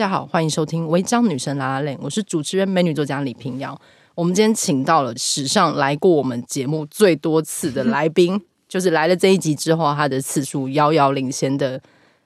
[0.00, 3.78] 大家好，欢迎收听《违章女神拉拉链》，我是主持人美女作家李平阳。
[4.14, 11.78] 我们今天请到了史上来过我们节目最多次的来宾，就是来了这一集之后，他的次数遥遥领先的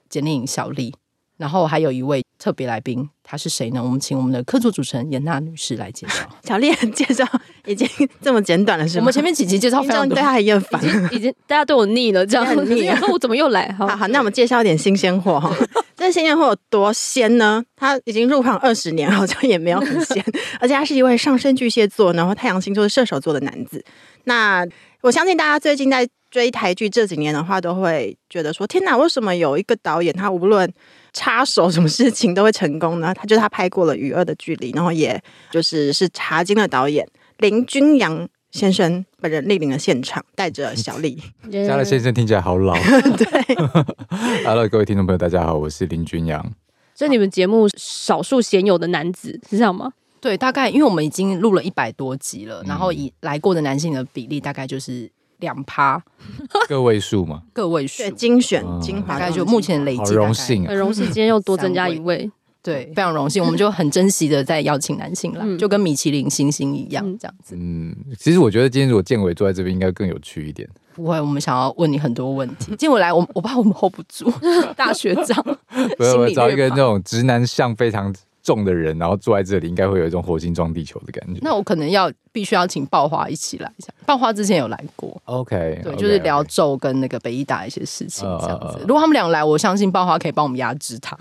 [0.07, 0.95] 简莉颖小丽。
[1.37, 3.83] 然后还有一位特别来宾，他是谁呢？
[3.83, 6.27] 我们请我们的客座主持人颜娜女士来介绍。
[6.43, 7.25] 小丽介绍
[7.65, 7.87] 已经
[8.21, 9.01] 这么简短了，是吗？
[9.01, 12.87] 我们前面几集介绍非常多，对她很厌烦，已经，大家对我腻了，这样很腻。
[12.87, 13.69] 那我怎么又来？
[13.77, 15.53] 好好，那我们介绍一点新鲜货哈。
[15.97, 17.63] 这新鲜货有多鲜呢？
[17.75, 20.23] 他已经入行二十年，好像也没有很鲜，
[20.59, 23.83] 而且他是一位上升巨蟹座，然后太阳星座是射手座的男子。
[24.25, 24.65] 那
[25.01, 30.69] 我相信大家最近在追台剧这几年的话，都会觉得说：天哪，为什么有一个导演他无论
[31.15, 33.13] 插手什么事情都会成功呢？
[33.15, 41.17] 他就是他拍过了《与恶的距离》，然后也就是是《茶金》的导演林君阳先生本人莅临了现场，带着 小莉。
[41.51, 42.75] 加了先生听起来好老。
[43.17, 43.55] 对，
[44.45, 46.53] Hello，各位听众朋友，大家好，我是林君阳。
[46.93, 49.91] 这你们节目少数鲜有的男子是这样吗？
[50.21, 56.01] 对，大概因为我们已经录了一百多集了，嗯、然后以来过的男性的比例大概就是两趴，
[56.67, 62.29] 个位数嘛，个位数，精选精华，大概就目前累积，好荣幸啊，很荣幸今天又多增加一位，
[62.63, 67.55] 对，非常荣幸，我们就很珍惜的在邀请男性来，嗯、就跟米其林星星一样这样子。
[67.59, 70.67] 嗯，其实我觉得今天如果建伟坐在这边，应该更有趣一点。
[70.95, 72.73] 不会，我们想要问你很多问题。
[72.77, 74.31] 建伟来，我我怕我们 hold 不住，
[74.77, 75.43] 大学长，
[75.97, 78.15] 不是我找一个那种直男相非常
[78.45, 81.39] 重的人，然后坐在这里，应该会有一种火星撞地球的感觉。
[81.41, 83.91] 那我可能要必须要请爆花一起来一下。
[84.05, 88.77] 爆花之前有来过，OK，对，okay, 就是聊咒跟那个北医大一些事情这样子。
[88.77, 91.17] Uh, 如果他们俩来，我相信爆花可以帮我们压制他，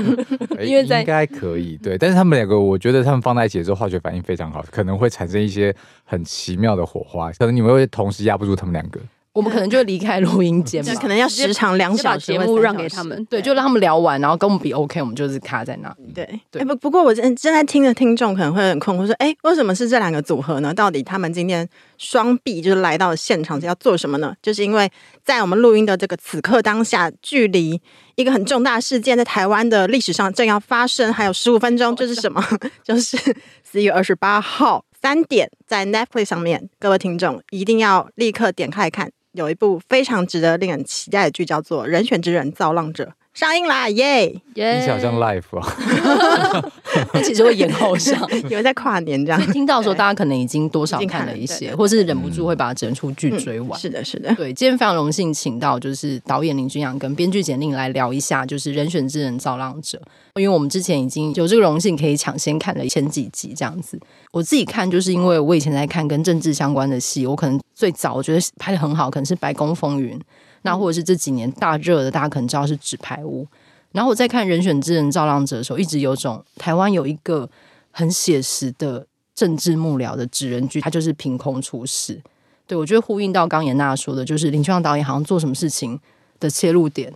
[0.64, 1.76] 因为在应该可以。
[1.76, 7.30] 对，但是他们两个，我觉得他们放在一起的时候，化学反应非常好，可能会产生一些很奇妙的火花。
[7.32, 8.98] 可能你们会同时压不住他们两个。
[9.34, 15.92] 我们可能就会离开录音间，就可能要时长两小时，节目让给他们，对，就让他们聊完，然后跟我们比 OK，我们就是卡在那。
[16.14, 16.62] 对，对。
[16.62, 20.72] 哎不，不过我正正在听的听众可能会很困惑，说，哎，为什么是这两个组合呢？
[20.72, 21.68] 到底他们今天
[21.98, 24.32] 双臂就是来到现场是要做什么呢？
[24.40, 24.88] 就是因为
[25.24, 27.80] 在我们录音的这个此刻当下，距离
[28.14, 32.40] 一个很重大事件在台湾的历史上正要发生，还有十五分钟，这是什么？
[32.84, 33.18] 就是
[33.64, 39.10] 四月二十八号三点，在 Netflix 上面，各位听众一定要立刻点开看。
[39.34, 43.04] 有一部非常值得令人期待的剧，叫做《人选之人造浪者》。
[43.34, 44.28] 上映啦，耶！
[44.54, 46.70] 听起来像 live 啊，
[47.12, 48.16] 但其实会延后上，
[48.48, 49.52] 以为在跨年这样。
[49.52, 53.78] 听到的时候大家可能已经多少看了一些，或是忍不住会把整出剧追完。
[53.78, 54.32] 是的，是的。
[54.36, 59.98] 对，今天非常荣幸请到就是导演林君阳跟编剧简莉颖来聊一下，就是《人选之人造浪者》。
[60.40, 63.98] 因为我们之前已经有这个荣幸可以抢先看了前几集这样子。
[64.30, 70.16] 我自己看就是因为我以前在看跟政治相关的戏，我可能最早我觉得拍的很好，可能是《白宫风云》。
[70.64, 73.44] 那或者是这几年大热的，大家可能知道是《纸牌屋》。
[73.92, 77.48] 然后我在看《人选之人造浪者》的时候，一直有种台湾有一个
[77.90, 82.18] 很写实的政治幕僚的纸人剧，它就是凭空出世。
[82.66, 86.00] 对，我觉得呼应到刚妍娜说的，就是林君阳导演好像做什么事情
[86.40, 87.12] 的切入点，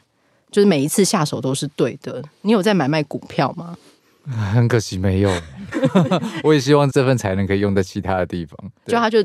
[0.51, 2.23] 就是每一次下手都是对的。
[2.43, 3.75] 你有在买卖股票吗？
[4.53, 5.31] 很可惜没有。
[6.45, 8.57] 我也希望这份才能可以用在其他的地方。
[8.87, 9.25] 就他就。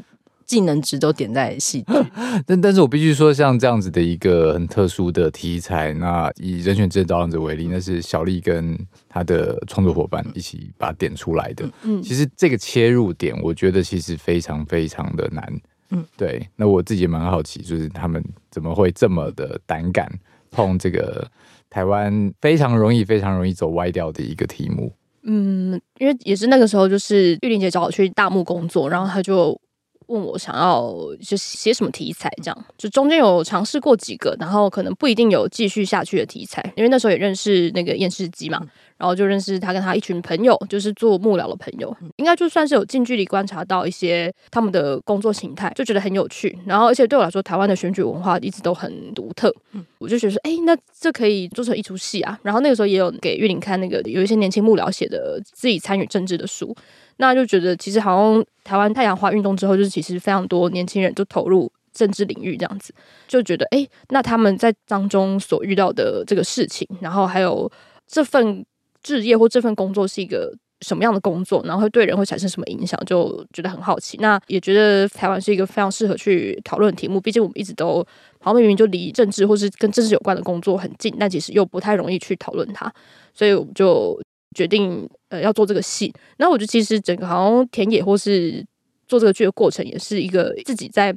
[0.53, 1.93] 技能值都点在戏剧，
[2.45, 8.77] 但但是我必须说，像这样子的一个很特殊的题材，那以人选之人造浪者为例，那是小丽跟
[9.09, 11.67] 他的创作伙伴一起把它点出来的。
[11.81, 15.61] 嗯，其实这个切入点，我觉得其实非常非常的难。
[15.89, 16.47] 嗯，对。
[16.55, 20.07] 那我自己也蛮好奇，就是他们怎么会这么的胆敢
[20.51, 21.27] 碰这个
[21.67, 24.93] 台湾非常容易、非常容易走歪掉的一个题目。
[25.23, 29.59] 嗯，因为也是那个时候，就是玉玲姐找我去大木工作，然后她就。
[30.07, 38.59] 问我想要就写什么题材，这样就中间有尝试过几个，然后可能不一定有继续下去的题材，因为那时候也认识那个验视机嘛，
[38.97, 46.57] 然后就认识他跟他一群朋友，就是做幕僚的朋友，应该就算是有近距离观察到一些他们的工作形态，就觉得很有趣。
[46.65, 49.53] 然后而且对我来说，台湾的选举文化一直都很独特，
[49.99, 52.39] 我就觉得说，哎，那这可以做成一出戏啊。
[52.43, 56.75] 然后那个时候也有给玉玲看那个有一些年轻幕僚写的自己参与政治的书。
[57.17, 62.93] 那就觉得，其实好像台湾太阳花运动之后，就是其实非常多年轻人都投入政治领域，这样子
[63.27, 67.71] 就觉得，哎，那他们在当中所遇到的这个事情，然后还有
[68.07, 68.65] 这份
[69.03, 70.51] 职业或这份工作是一个
[70.81, 74.17] 什么样的工作，然后会对人会产生什么影响，就觉得很好奇。
[74.19, 78.05] 那也觉得台湾是一个非常适合去讨论的题目，毕竟我们一直都
[78.39, 82.91] 好像明明就离政治或是跟政治有关的工作很近，但其实又不太容易去讨论它，
[83.33, 84.19] 所以我们就。
[84.53, 88.65] 决定呃要做这个戏，然后我觉得其实整个好像田野或是
[89.07, 91.15] 做这个剧的过程，也是一个自己在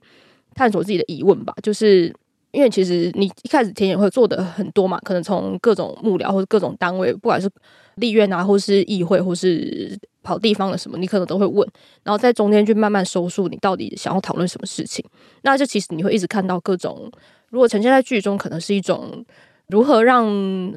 [0.55, 1.55] 探索自己的疑问吧。
[1.63, 2.13] 就是
[2.53, 7.49] 因为其实你一开始田野会做的很多嘛，可能从各种幕僚或者各种单位，不管是
[7.97, 11.67] 立院啊，或是议会，或是跑地方的什么，你可能都会问，
[12.03, 15.05] 然后在中间去慢慢收束，你到底想要讨论什么事情。
[15.43, 17.11] 那就其实你会一直看到各种，
[17.51, 19.25] 如果呈现在剧中，可能是一种
[19.69, 20.27] 如何让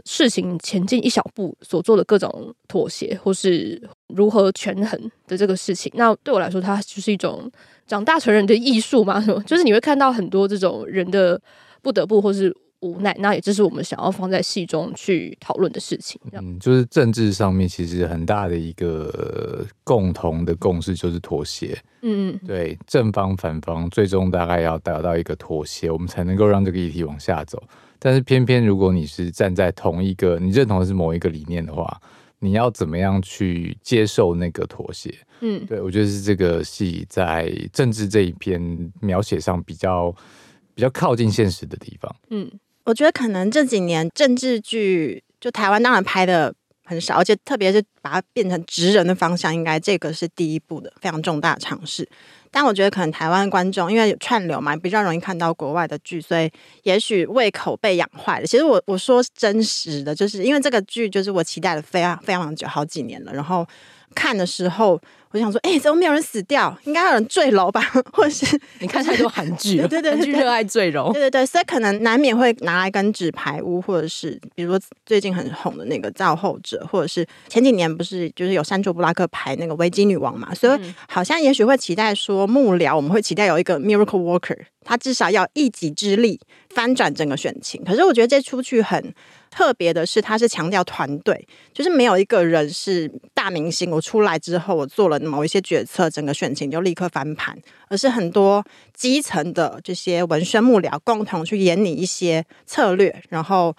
[0.06, 5.92] 事情前进一小步所做的各种妥协，或是如何权衡的这个事情。
[5.96, 7.52] 那对我来说，它就是一种
[7.88, 11.42] 长大成人的艺术嘛， 就是你会看到很多这种人的。
[11.82, 16.20] 不得不或是无奈，那也就是我们想要放在戏中去讨论的事情。
[16.34, 21.82] 嗯，就是政治上面其实很大的一个共同的共识就是妥协。
[22.02, 27.64] 嗯，对，正方反方最终大概要达到一个妥协，我们才能够让这个议题往下走。
[28.00, 32.02] 但是偏偏如果你是站在同一个，你认同的是某一个理念的话，
[32.40, 35.14] 你要怎么样去接受那个妥协？
[35.42, 40.16] 嗯，对，我觉得是这个戏在政治这一篇描写上比较。
[40.76, 42.50] 比较靠近现实的地方，嗯，
[42.86, 46.56] 我觉得可能这几年政治剧就台湾当然拍的
[46.90, 52.10] 很少，而且特别是把它变成职人的方向，应该这个是第一步的非常重大尝试。
[52.50, 56.52] 但我觉得可能台湾观众因为有串流嘛，比较容易看到国外的剧，所以
[56.82, 58.48] 也许胃口被养坏了。
[58.48, 63.64] 其实我我说真实的，就是因为这个剧就是我期待了非常非常久，好几年了，然后
[64.14, 65.00] 看的时候。
[65.32, 66.76] 我就想说，哎、欸，怎么没有人死掉？
[66.86, 67.80] 应该有人坠楼吧？
[68.12, 69.88] 或者是你看太多韩剧了？
[69.88, 71.14] 对 对对，热爱坠楼。
[71.14, 80.52] 对对对，所以可能难免会拿来跟纸牌屋，或者是比如说最近很红的那个造后者，或者是前几年不是就是有山卓布拉克拍那个危机女王嘛？
[80.56, 86.40] 所以好像也许会期待说幕僚，我们会期待有一个 miracle worker，他至少要一己之力
[86.72, 87.84] 翻转整个选情。
[87.84, 89.14] 可是我觉得这出去很。
[89.50, 93.90] 特别的是，他是强调团队，就是没有一个人是大明星。
[93.92, 97.58] 我出来之后，我做了某一些决策，整个选情就立刻翻盘，
[97.88, 98.64] 而是很多
[98.94, 103.76] 基层的这些文宣幕僚共同去演拟一些策略，然后。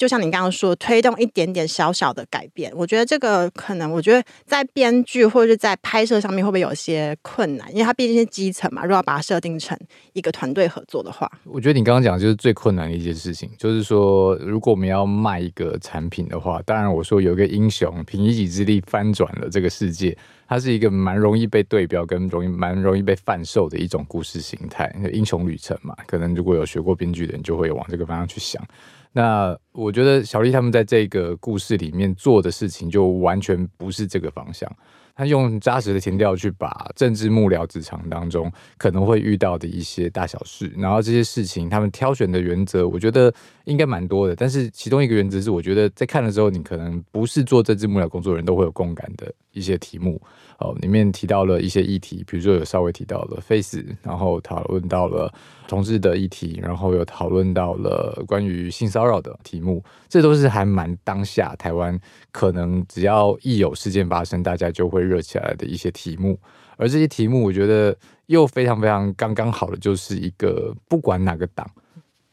[0.00, 7.70] 就像你刚刚说，推动一点点小小的改变，我觉得这个可能，我觉得在编剧或者是在拍摄上面会不会有些困难？
[7.70, 9.78] 因为它毕竟是基层嘛，如果要把它设定成
[10.14, 20.16] 一个团队合作的话，我觉得你刚刚讲的就是最困难的一件事情，就是说，如果我们要卖一个产品的话，当然我说有一个英雄凭一己之力翻转了这个世界，
[20.48, 28.64] 它是一个蛮容易被对标跟容易蛮容易被贩售的一种故事形态，英雄旅程嘛，可能如果有学过编剧的人就会往这个方向去想。
[29.12, 34.70] 那我觉得小丽他们在这个故事里面做的事情就完全不是这个方向。
[35.16, 43.30] 他用扎实的情调去把政治幕僚职场当中可能会遇到的一些大小事，然后这些事情他们挑选的原则，我觉得
[43.64, 44.34] 应该蛮多的。
[44.34, 50.18] 但是其中一个原则是，我觉得在看的时候，你可能不是做政治幕僚工作的人都会有共感的一些题目。
[50.60, 55.32] 哦，里面提到了一些议题，比如说有稍微提到了 Face，然后讨论到了
[55.66, 61.98] 同志的议题，然后又讨论到了关于性骚扰的题目，这都是还蛮当下台湾
[62.30, 66.38] 可能只要一有事件发生，大家就会热起来的一些题目。
[66.76, 71.66] 而这些题目，我觉得又非常非常刚刚好的，就是一个不管哪个党，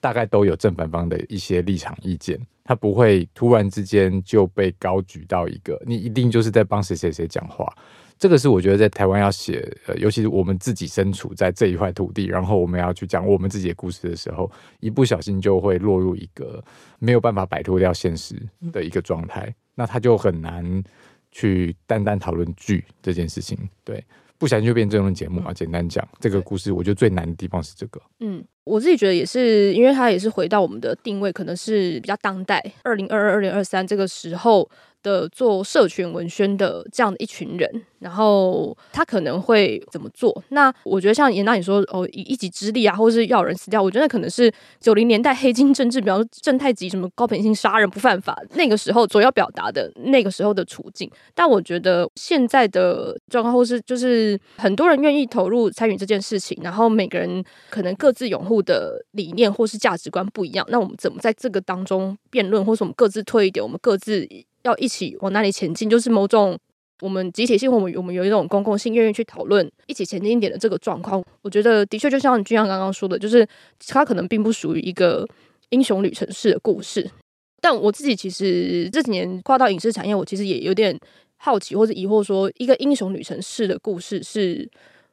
[0.01, 7.73] 大概都有正反方的一些立场意见，他不会突然之间就被高举到一个你一定就是在帮谁谁谁讲话。
[8.19, 16.63] 这个是我觉得在台湾要写，呃，尤其是我们自己身处在这一块土地，然后我们要去讲我们自己的故事的时候，一不小心就会落入一个
[16.97, 18.35] 没有办法摆脱掉现实
[18.73, 20.83] 的一个状态，那他就很难
[21.31, 24.03] 去单单讨论剧这件事情，对，
[24.39, 25.53] 不小心就变成这种节目啊。
[25.53, 28.01] 简单讲，这个故事我觉得最难的地方是这个。
[28.19, 34.67] 嗯，我自己觉得也是，因为它也是回到我们的定位，可能是比较当代，二零二二、二零二三这个时候。
[35.07, 40.43] 的做社群文宣的这样的一群人，然后他可能会怎么做？
[40.49, 51.09] 那我觉得像严大你说哦，以一己之力啊，或者是要人死掉，我觉得可能是九零年代黑金政治，比方说正太极什么高品性杀人不犯法，那个时候所要表达的那个时候的处境。
[51.33, 64.27] 但我觉得现在的状况，或是就是很多人愿意投入参与这件事情，然后每个人可能各自拥护的理念或是价值观不一样，那我们怎么在这个当中辩论，或是我们各自退一点，我们各自。
[64.67, 66.57] 要一起往哪里前进，就是某种
[67.01, 71.23] 我们集体性，我们我们有一种公共性，愿意去讨论一起前进一点的这个状况。
[71.41, 73.47] 我觉得的确就像君阳刚刚说的，就是
[73.87, 75.27] 它可能并不属于一个
[75.69, 77.09] 英雄旅程式的故事。
[77.61, 80.97] 但我自己其实这几年跨到影视产业，我其实也有点
[81.37, 84.69] 好奇或者疑惑，说一个英雄旅程式的故事是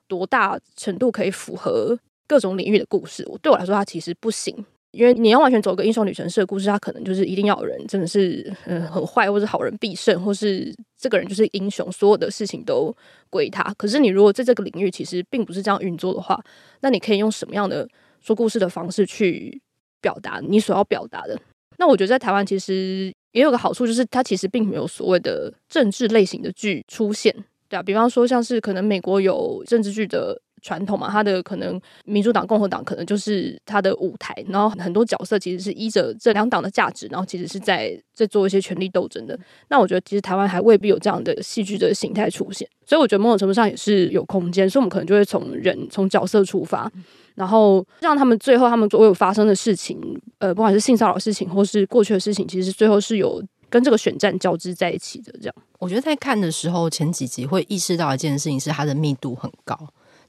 [0.09, 3.25] 多大程度可以符合各种领域的故事？
[3.29, 4.65] 我对我来说，它其实不行。
[4.95, 12.95] 因为你要完全走个英雄旅程式的故事，它可能就是一定要有人真的是嗯很坏，或者好人必胜，或是这个人就是英雄，所有的事情都
[13.29, 13.63] 归他。
[13.77, 16.41] 可是你如果在这个领域其实并不是这样运作的话，
[16.81, 17.89] 那你可以用什么样的
[18.21, 19.61] 说故事的方式去
[20.01, 21.39] 表达你所要表达的。
[21.79, 27.35] 那我觉得在台湾其实也有个好处，就是它其实并没有所谓的政治类型的剧出现，
[27.69, 30.41] 对啊，比方说像是可能美国有政治剧的。
[30.65, 39.39] 传统嘛，他的可能民主党、共和党可能就是他的舞台，然后很多角色其实是依着这两党的价值，然后其实是在在做一些权力斗争的。
[39.69, 46.91] 那我觉得其实台湾还未必有这样的戏剧的形态出现，所以我觉得某种程度上也是有空间，所以我们可能就会从人、从角色出发，
[47.35, 50.01] 然后让他们最后他们所有发生的事情，
[50.39, 55.31] 呃，不管是性骚扰事情或是过去的事情，其实最后是有跟这个选战交织在一起的。
[55.43, 59.77] 这样，我觉得在看的时候，前几集会意识到一件事情是它的密度很高。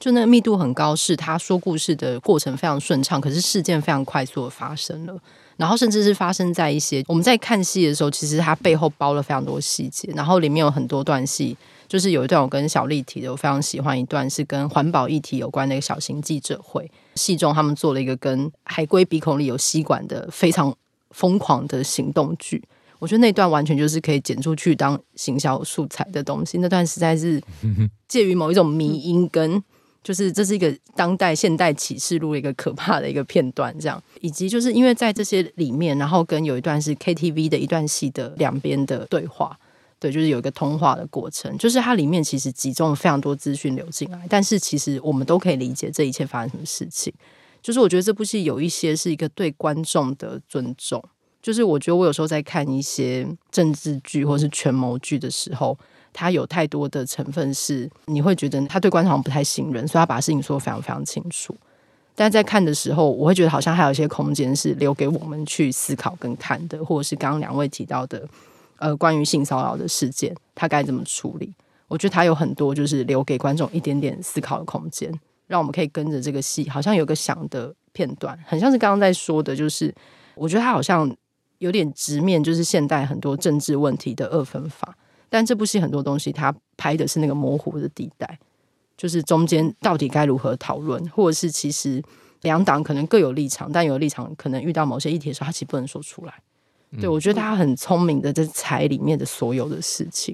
[0.05, 5.17] 就那个密度很高，是他说故事的过程非常顺畅，可是事件非常快速的发生了，
[5.57, 11.57] 然后甚至是发生在一些我们在看戏的时候，其实它背后包了非常多细节，然后里面有很多段戏，
[11.87, 20.71] 就是有一段我跟小丽提的，我非常喜欢一段是跟环保议题有关的一个小型记者会，戏中他们做了一个跟海龟鼻孔里有吸管的非常
[21.09, 22.63] 疯狂的行动剧，
[22.99, 27.41] 我觉得那段完全就是可以剪出去当行销素材的东西，那段实在是
[28.07, 29.63] 介于某一种迷因跟。
[30.05, 39.57] 就是这是一个当代现代启示录的一个可怕的一个片段，这样，以及就是因为在这些里面，然后跟有一段是 KTV 的一段戏的两边的对话，
[39.99, 47.11] 对，就是有一个通话的过程，就是它里面其实集中了非常多资讯流进来，但是其实我们都可以理解这一切发生什么事情。
[47.63, 51.03] 就是我觉得这部戏有一些是一个对观众的尊重，
[51.41, 55.75] 就是我觉得我有时候在看一些政治剧或是权谋剧的时候。
[56.17, 61.53] 他有太多的成分是你会觉得他对观众不太信任，所以他把事情说得非常非常清楚。
[62.15, 68.25] 但在看的时候，我会觉得好像还有一些空间是留给我们去思考跟看的，或者是刚刚两位提到的，
[68.77, 71.53] 呃，关于性骚扰的事件，他该怎么处理？
[71.89, 75.11] 我觉得他有很多就是留给观众一点点思考的空间，
[75.47, 79.93] 让我们可以跟着这个戏，好像有个想的片段，很像是刚刚在说的，就是
[80.35, 81.13] 我觉得他好像
[81.57, 84.95] 有点直面，就是现代很多政治问题的二分法。
[85.35, 88.39] 但这部戏很多东西，它拍的是那个模糊的地带，
[88.95, 92.01] 就是中间到底该如何讨论，或者是其实
[92.43, 96.33] 两党可能各有立场，但有立场可能遇到某些议题的时候，他其实不能说出来。
[97.01, 100.33] 对，我觉得他很聪明的在猜里面的所有的事情，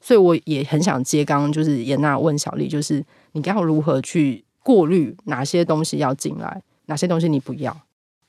[0.00, 7.78] 所以我也很想接刚刚就是严娜问小丽，就是你该要如何去过滤哪些东西要进来，哪些东西你不要？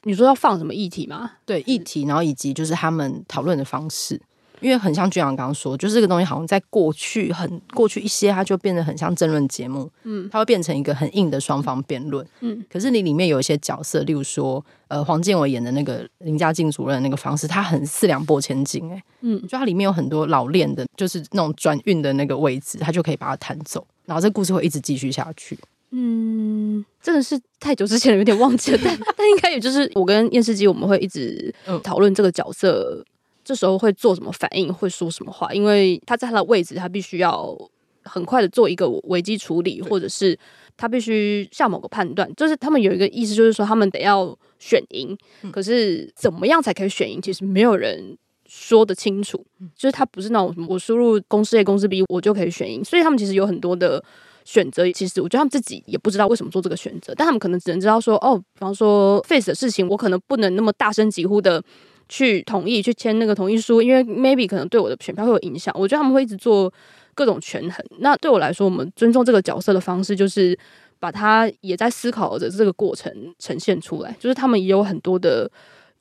[0.04, 1.32] 你说要放什么议题吗？
[1.46, 4.22] 对，议题，然后以及就是他们讨论的方式。
[4.62, 12.64] 因为很像君阳刚刚说，就是这个东西好像在过去很过去一些，它就变得很像争论节目，嗯，它会变成一个很硬的双方辩论，嗯。
[12.72, 25.58] 可是你里面有一些角色，例如说，呃，黄建伟演的那个林家静主任那个方式，他很四两拨千斤，哎，嗯，就它里面有很多老练的，就是那种转运的那个位置，他就可以把它弹走，然后这个故事会一直继续下去。
[25.92, 33.04] 嗯，真的是太久之前了，有点忘记了，但 但应该也就是我跟厌世姬，我们会一直讨论这个角色。
[33.50, 35.52] 这时候会做什么反应，会说什么话？
[35.52, 37.58] 因为他在他的位置，他必须要
[38.04, 40.38] 很快的做一个危机处理，或者是
[40.78, 42.32] 他必须下某个判断。
[42.36, 45.18] 就是他们有一个意思，就是说他们得要选赢。
[45.52, 47.20] 可是怎么样才可以选赢？
[47.20, 48.16] 其实没有人
[48.46, 49.44] 说得清楚。
[49.76, 52.84] 就是他不是那种我输入公司 A 公司 B 我就可以选赢。
[52.84, 54.04] 所以他们其实有很多的
[54.46, 54.88] 选择。
[54.92, 61.64] 其实我觉得他们自己也不知道为什么做这个选择，但他们可能只能知道说，哦，比方说 Face 的事情，我可能不能那么大声疾呼的。
[62.10, 65.74] 去同意去签那个同意书，因为 maybe 可能对我的选票会有影响。
[65.78, 66.72] 我觉得他们会一直做
[67.16, 67.86] 各种权衡。
[68.00, 70.58] 那对我来说，我们尊重这个角色的方式，就是
[71.00, 74.14] 把他也在思考着这个过程呈现出来。
[74.20, 75.50] 就是他们也有很多的。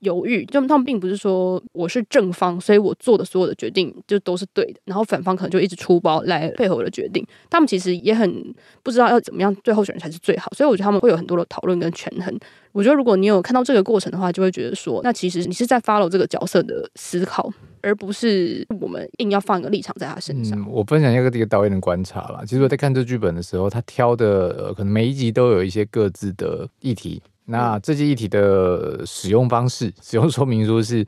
[0.01, 7.27] 犹豫，就他们并不是说我是正方，所以我做的所有的决定就都是对的，然后反方可能就一直出包来配合我的决定。
[7.51, 12.39] 他们其实也很不知道要怎么样最后选人才是最好，所以我觉得他们会有很多的讨论跟权衡。
[12.73, 17.51] 我觉得如果你有看到这个过程的话，就会觉得说，那其实你是在 follow 这个角色的思考，
[17.81, 20.65] 而不是我们硬要放一个立场在他身上。
[20.71, 27.21] 我分享一个这个导演的观察啦，其实我在看这剧本的时候，他挑的，可能每一集都有一些各自的议题。
[27.51, 31.07] 那这些议题的使用方式，使用说明书是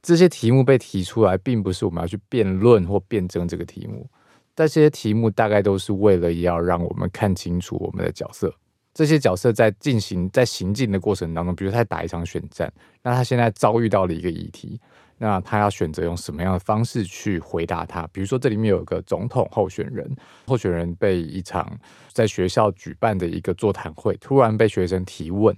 [0.00, 4.08] 这些题目被提出来，并不是我们要去辩论或辩证这个题目。
[4.56, 8.54] 这些题目大概都是为了要让我们看清楚我们的角色。
[8.94, 12.72] 这些角色在进行在行进的过程当中，比如他在打一场选战，
[13.02, 14.80] 那他现在遭遇到了一个议题，
[15.24, 18.06] 那他要选择用什么样的方式去回答他？
[18.12, 20.06] 比如说这里面有一个总统候选人，
[20.46, 21.74] 候选人被一场
[22.12, 25.56] 在学校举办的一个座谈会，突然被学生提问。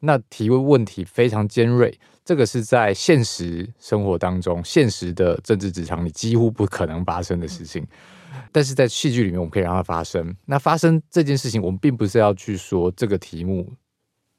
[0.00, 7.86] 那提问问题非常尖锐，这个是在现实生活当中、现实的政治职场里几乎不可能发生的事情，
[8.50, 10.34] 但是在戏剧里面，我们可以让它发生。
[10.44, 13.72] 那发生这件事情，我们并不是要去说这个题目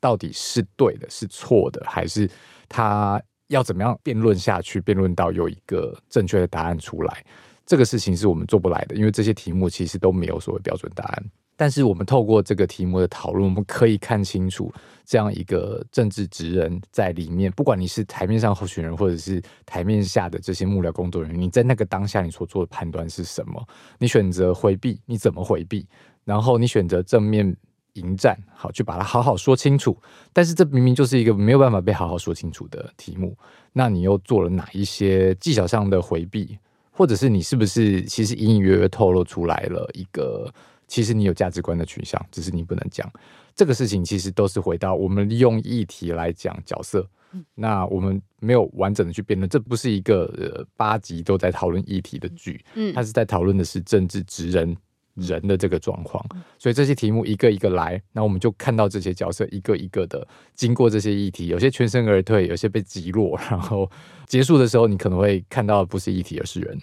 [0.01, 2.29] 到底是对的，是错的，还是
[2.67, 7.23] 他要怎么样辩论下去，辩论到有一个正确的答案出来？
[7.65, 11.23] 这个事情是我们做不来的，因为这些题目其实都没有所谓标准答案。
[11.57, 14.69] 但是我们透过这个题目的讨论，我们可以看清楚
[15.05, 23.65] 这样一个政治职人在里面，不管你是台面上候选人，或者是台面下的这些幕僚工作人员，你在那个当下你所做的判断是什么？
[23.97, 25.87] 你选择回避，你怎么回避？
[26.25, 27.55] 然后你选择正面
[27.95, 29.97] 迎战，好，去把它好好说清楚。
[30.31, 33.37] 但是这明明就是一个没有办法被好好说清楚的题目，
[33.73, 36.57] 那你又做了哪一些技巧上的回避？
[36.91, 40.49] 或者是你是不是其实隐隐约约透露出来了一个，
[40.87, 43.11] 其实你有价值观的取向，只是你不能讲。
[43.53, 47.05] 这个事情其实都是回到我们用议题来讲角色。
[47.53, 54.73] 那我们没有完整的去辩论，这不是一个呃八集都在讨论议题的剧，嗯，它是在讨论的是政治职人。
[55.15, 56.23] 人的这个状况，
[56.59, 63.89] 所以这些题目一个一个来，那我们就看到这些角色一个一个的经过这些议题，有些全身而退，有些被击落，然后
[64.27, 66.79] 结束的时候，你可能会看到的不是议题，而是人。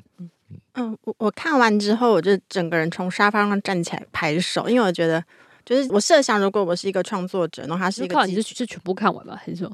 [0.74, 5.22] 嗯，我我看完之后，我就整个人从沙发上站起来拍手，因为我觉得，
[5.64, 9.36] 就是我设想，如果我是一个创作者，然后他是一个，你是是全部看完吗？
[9.36, 9.70] 还是说？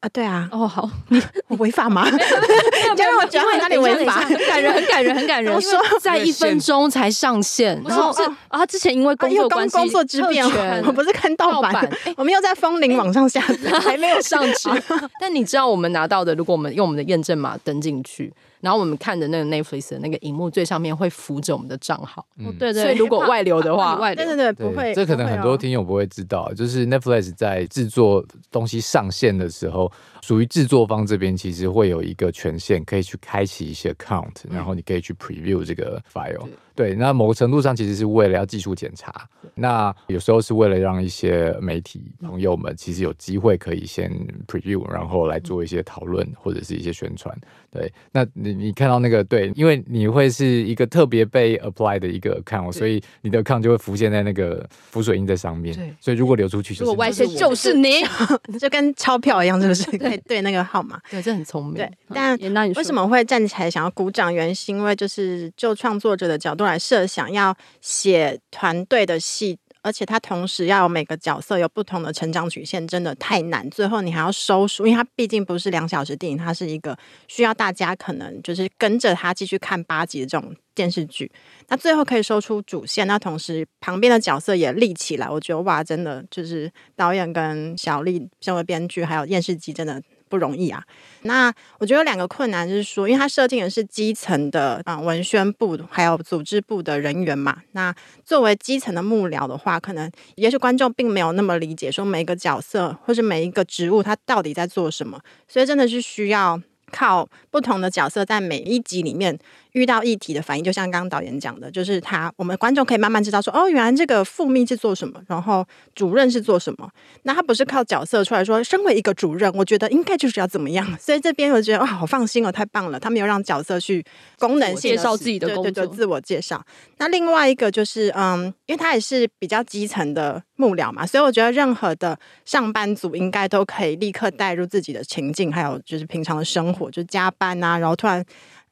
[0.00, 2.06] 啊，对啊，哦，好，你我违法吗？
[2.10, 4.20] 你让我觉得哪里违法？
[4.20, 5.52] 很感人，很感人，很感人。
[5.54, 10.44] 我说在一分钟才上线，然后是啊，之前因为工作关系，工作之便，
[10.86, 14.68] 我不是看盗版，我们又在风铃网上下载，还没有上去。
[15.20, 18.32] 但你知道我们拿到的，如果我们用我们的验证码登进去。
[18.60, 22.82] 然后我们看的那个 Netflix 的那个荧幕最上面会浮着我们的账号，嗯、对对。
[22.82, 24.94] 所以如果外流的话，外流对对对，不会。
[24.94, 29.90] 这可能很多听友不会知道，就是 Netflix 在制作东西上线的时候，
[30.22, 36.48] 属于制作方这边其实会有一个权限，可以去开启一些 account，然后你可以去 preview 这个 file。
[36.74, 44.12] 对，那某个程度上其实是为了要技术检查，那有时候是为了让一些媒体朋友们其实有机会可以先
[44.46, 47.34] preview，然后来做一些讨论或者是一些宣传。
[47.76, 55.74] 对，那你你看到那个对，因为你会是一个特别被 apply 的一个 account，所以你的 account 就会浮现在那个浮水印在上面。
[55.74, 58.02] 对，所以如果流出去，如果外泄就是你，
[58.58, 59.84] 就跟钞票一样，是不是？
[59.98, 61.00] 可以对那个号码。
[61.10, 61.74] 对，这很聪明。
[61.74, 62.38] 对，但
[62.74, 64.32] 为什么会站起来想要鼓掌？
[64.32, 69.58] 原因是因为就是就创作者的角度来设想，要写团队的戏。
[69.86, 73.70] 而且他同时要有每个角色有不同的成长曲线，真的太难。
[73.70, 81.30] 最后你还要收束，因为它毕竟不是两小时电影，它是一个需要大家可能就是跟着他继续看八集的这种电视剧。
[81.68, 85.30] 那最后可以收出主线，那同时旁边的角色也立起来。
[85.30, 90.02] 我觉得哇，真的就是导演跟小丽身为编剧，还有电视机，真的。
[90.28, 90.82] 不容易啊！
[91.22, 97.62] 那我觉得有两个困难，就是说，因为它设定的是基层的啊、文宣部还有组织部的人员嘛。
[97.72, 105.20] 那作为基层的幕僚的话，可能也许观众并没有那么理解，说每一个角色或是每一个职务，他到底在做什么。
[105.48, 106.60] 所以真的是需要
[106.90, 109.38] 靠不同的角色在每一集里面。
[109.76, 115.62] 遇到议题的反应，就像刚刚导演讲的，就是他，我们观众可以慢慢知道说，哦，原来这个副秘是做什么，然后
[115.94, 116.90] 主任是做什么。
[117.24, 120.86] 那他不是靠角色出来说，身为一个主任，我觉得应该就是要怎么样。
[120.98, 122.98] 所以这边我觉得，哇、哦，好放心哦，太棒了。
[122.98, 124.02] 他没有让角色去
[124.38, 126.64] 功能性介绍自己的工作，对对对，自我介绍。
[126.96, 138.24] 那另外一个就是，嗯，因为他也是比较基层的幕僚嘛，所以我觉得任何的上班族应该都可以立刻带入自己的情境，还有就是平常的生活，就加班啊，然后突然。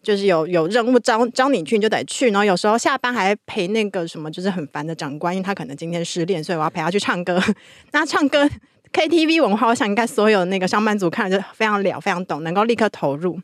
[0.05, 2.27] 就是有有任务招招你去，你就得去。
[2.27, 7.43] 然后有时候下班还陪那个什么，就是很烦的长官，因为他可能今天失恋，所以我要陪他去唱歌。
[7.91, 8.49] 那唱歌
[8.93, 13.41] KTV 文化，我想应该所有那个上班族看了就非常了，非常懂，能够立刻投入。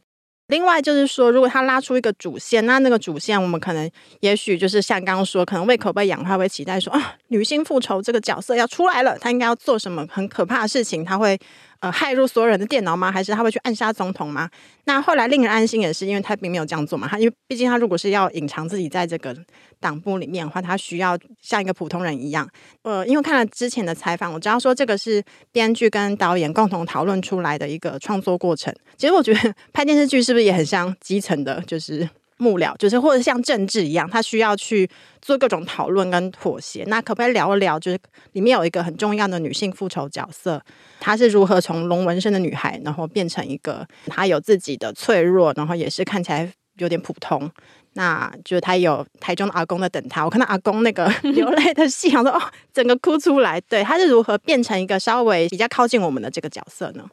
[0.48, 11.38] 另外就是说，如果他拉出一个主线，那那个主线我们可能也许就是像刚刚说，可能胃口被养，他会期待说啊，女性复仇这个角色要出来了，他应该要做什么很可怕的事情，他会。
[11.80, 13.10] 呃，骇入所有人的电脑吗？
[13.10, 14.48] 还是他会去暗杀总统吗？
[14.84, 17.08] 那后来令人安心也是，因为他并没有这样做嘛。
[17.08, 19.34] 他因为毕竟他如果是要隐藏自己在这个
[19.80, 22.46] 党部里面的话，他需要像一个普通人一样。
[22.82, 28.74] 呃，因为看了之前的采访，我知道说这个是编剧跟导演共同讨论出来的一个创作过程。
[28.98, 32.08] 其实我觉得拍电视剧是不是也很像基层的，就是。
[32.40, 34.88] 幕僚就是或者像政治一样，他需要去
[35.20, 36.82] 做各种讨论跟妥协。
[36.86, 37.78] 那可不可以聊一聊？
[37.78, 37.98] 就是
[38.32, 40.60] 里面有一个很重要的女性复仇角色，
[40.98, 47.50] 她是如何从龙纹身的女孩，然后变成一个她有自己的脆弱，然后也是看起来有点普通。
[47.92, 50.24] 那就是她有台中的阿公在等她。
[50.24, 52.40] 我看到阿公那个 流泪的戏，我说哦，
[52.72, 53.60] 整个哭出来。
[53.62, 57.04] 对，她是如何变成一个稍微比较靠近我们的这个角色呢？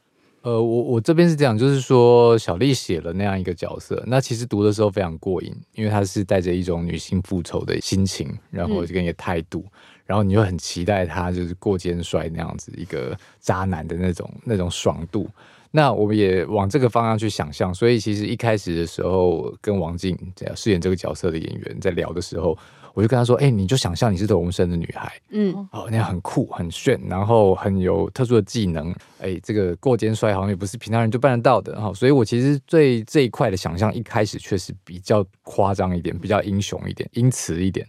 [0.48, 9.72] 呃，我我这边是这样，就是说小丽写了那样一个角色，那其实读的时候非常过瘾，因为她是带着一种女性复仇的心情，然后就跟一个态度，嗯、
[10.06, 15.30] 然后你就很期待她就是过肩摔那样子一个渣男的那种那种爽度。
[15.72, 22.58] 那我们也往这个方向去想象，所以其实一开始的时候跟王静这样饰演这个角色的演员在聊的时候。
[22.98, 31.94] 我就跟他说：“哎、欸，你就想象你是龙生的女孩，嗯，哦，那样很酷很炫，然后很有特殊的技能，哎、欸，这个过肩摔好像也不是平常人就办得到的哈。
[31.94, 37.88] 所以我其实对这一块的想象一开始确实比较夸张一点，比较英雄一点，英雌一点。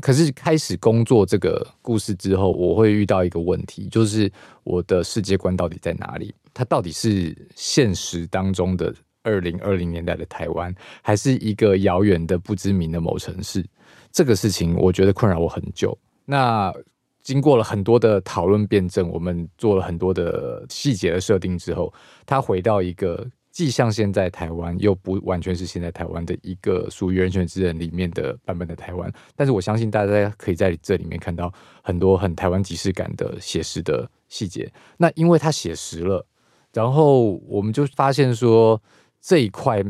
[0.00, 4.30] 可是开始工作这个故事之后，我会遇到一个问题，就是
[4.62, 6.32] 我的世界观到底在哪里？
[6.54, 13.66] 它到底是现实当中的二零二零年代的台湾，还是一个遥远的不知名的某城市？”
[14.16, 15.96] 这个事情我觉得困扰我很久。
[16.24, 16.72] 那
[17.22, 21.92] 经过了很多的讨论辩证，我们做了很多的细节的设定之后，
[22.24, 29.12] 他回到一个既像现在台湾，又不完全是现在台湾的一个属于人权之人里面的版本的台湾。
[29.34, 31.52] 但是我相信大家可以在这里面看到
[31.82, 34.72] 很多很台湾即视感的写实的细节。
[34.96, 36.26] 那因为它写实了，
[36.72, 38.80] 然后我们就发现说
[39.20, 39.84] 这一块。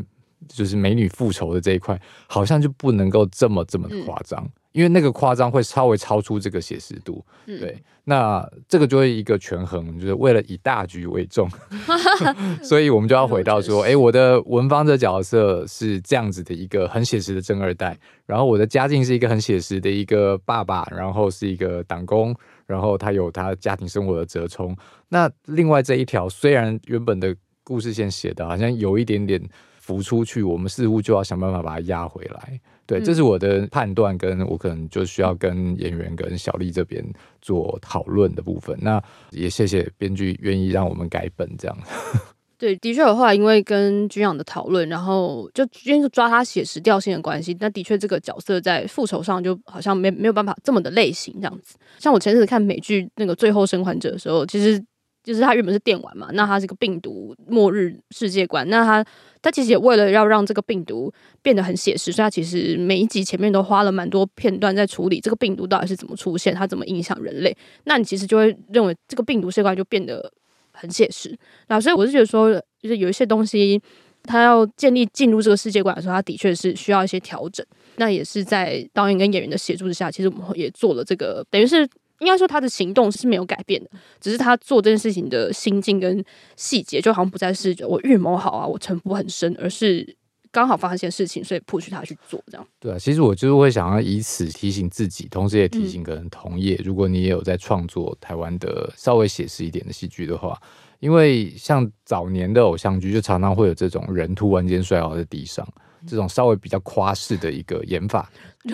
[0.47, 7.23] 就是美女复仇的这一块，好像就不能够这么这么的夸张，嗯、因为那个夸张会稍微超出这个写实度。
[7.45, 11.49] 嗯、对，那这个就是一个权衡，就是为了以大局为重，
[12.63, 24.75] 所以我们就要回到说， 哎、欸，我的文芳的角色是这样子的一个很写实的正二代，然后我的家境是一个很写实的一个爸爸，然后是一个党工，然后他有他家庭生活的折冲。
[25.09, 29.41] 那另外这一条，虽然原本的故事线写的好像有一点点。
[29.87, 32.59] 浮出去，我们似乎就要想办法把它压回来。
[32.85, 37.01] 对，这是我的判断，跟我可能就需要跟演员跟小丽这边
[37.41, 38.77] 做讨论的部分。
[38.81, 41.77] 那也谢谢编剧愿意让我们改本这样。
[42.59, 51.77] 对，的确有后来因为跟军养的讨论，然后就因为抓他写实调性的关系，那的确这个角色在复仇上就好像没没有办法这么的类型这样子。
[51.97, 54.83] 像我前阵子看美剧那个《最后生还者》的时候，其实。
[55.27, 59.05] 就是它原本是电玩嘛，那它是个病毒末日世界观，那它
[59.41, 61.11] 它其实也为了要让这个病毒
[61.41, 67.53] 变得很写实，所以它其实每一集前面都花了蛮多片段在处理这个病毒到底是怎么出现，它怎么影响人类。
[67.83, 70.31] 那你其实就会认为这个病毒世界观就变得
[70.71, 71.37] 很写实。
[71.67, 72.49] 那所以我是觉得说，
[72.81, 73.81] 就是有一些东西，
[74.23, 77.65] 他要建立进入这个世界观的时候，他的确是需要一些调整。
[77.97, 81.85] 那也是在导演跟演员的协助之下，其实我们也做了这个，等于是。
[82.19, 86.23] 应该说他的行动是没有改变的，只是他做这件事情的心境跟
[86.55, 90.15] 细节，就好像不再是我预谋好啊，我城府很深，而是
[90.51, 92.67] 刚好发生一件事情，所以 push 他去做这样。
[92.79, 100.59] 对啊，其实我就是会想要以此提醒自己，同时也提醒可能同业，嗯、如果你也有在创作台湾的稍微写实一点的戏剧的话，
[100.99, 105.67] 因为像早年的偶像剧，就常常会有这种人突然间摔倒在地上。
[106.07, 108.29] 这种稍微比较夸式的一个演法，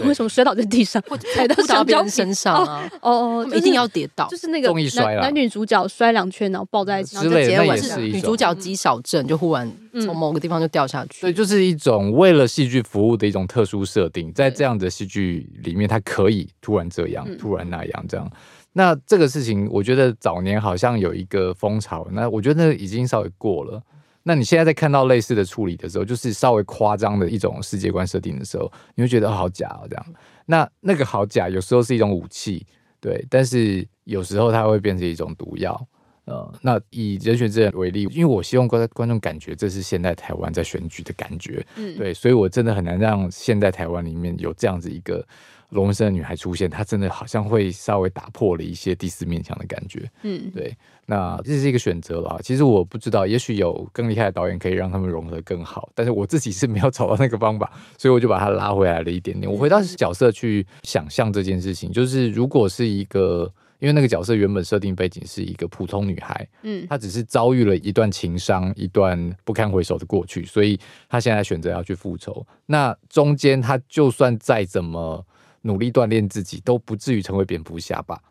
[0.06, 1.02] 为什么摔倒在地上？
[1.08, 2.90] 或踩到小别人身上啊？
[3.02, 9.72] 哦哦，一定要跌倒，就是那个男男女主角摔两圈，然后抱在一起，之类的，是女主角肌少症，就忽然
[10.06, 11.22] 从某个地方就掉下去。
[11.22, 18.30] 对，就是一种为了戏剧服务的一种特殊设定，在这样的戏剧里面，它可以突然这样，突然那样，这样。
[18.76, 23.82] 那这个事情，我觉得早年好像有一个风潮，那我觉得那已经稍微过了。
[24.24, 30.06] 那你现在在看到类似的处理的时候，就是稍微夸张的一种世界观设定的时候，你会觉得好假哦，这样。
[30.46, 32.66] 那那个好假，有时候是一种武器，
[33.00, 35.88] 对，但是有时候它会变成一种毒药。
[36.26, 45.26] 呃，那以人选之人为例，因为我希望观观众感觉这是现代台湾在选举的感觉，嗯，对，所以我真的很难让现代台湾里面有这样子一个。
[45.74, 50.10] 龙纹身的女孩出现，她真的好像会稍微打破了一些第四面墙的感觉。
[50.22, 52.40] 嗯，对，那这是一个选择了。
[52.44, 59.52] 其实我不知道，也许有更厉害的导演可以让他们融合更好，但是我自己是没有找到那个方法，所以我就把它拉回来了一点点。
[59.52, 72.46] 我回到角色去想象这件事情，就是如果是一个，因为那个角色原本设定背景是一个普通女孩，嗯，她只是遭遇了一段情伤，一段不堪回首的过去，所以她现在选择要去复仇。
[72.66, 75.26] 那中间她就算再怎么。
[75.64, 78.22] 努力锻炼自己都不至于成为蝙蝠侠吧？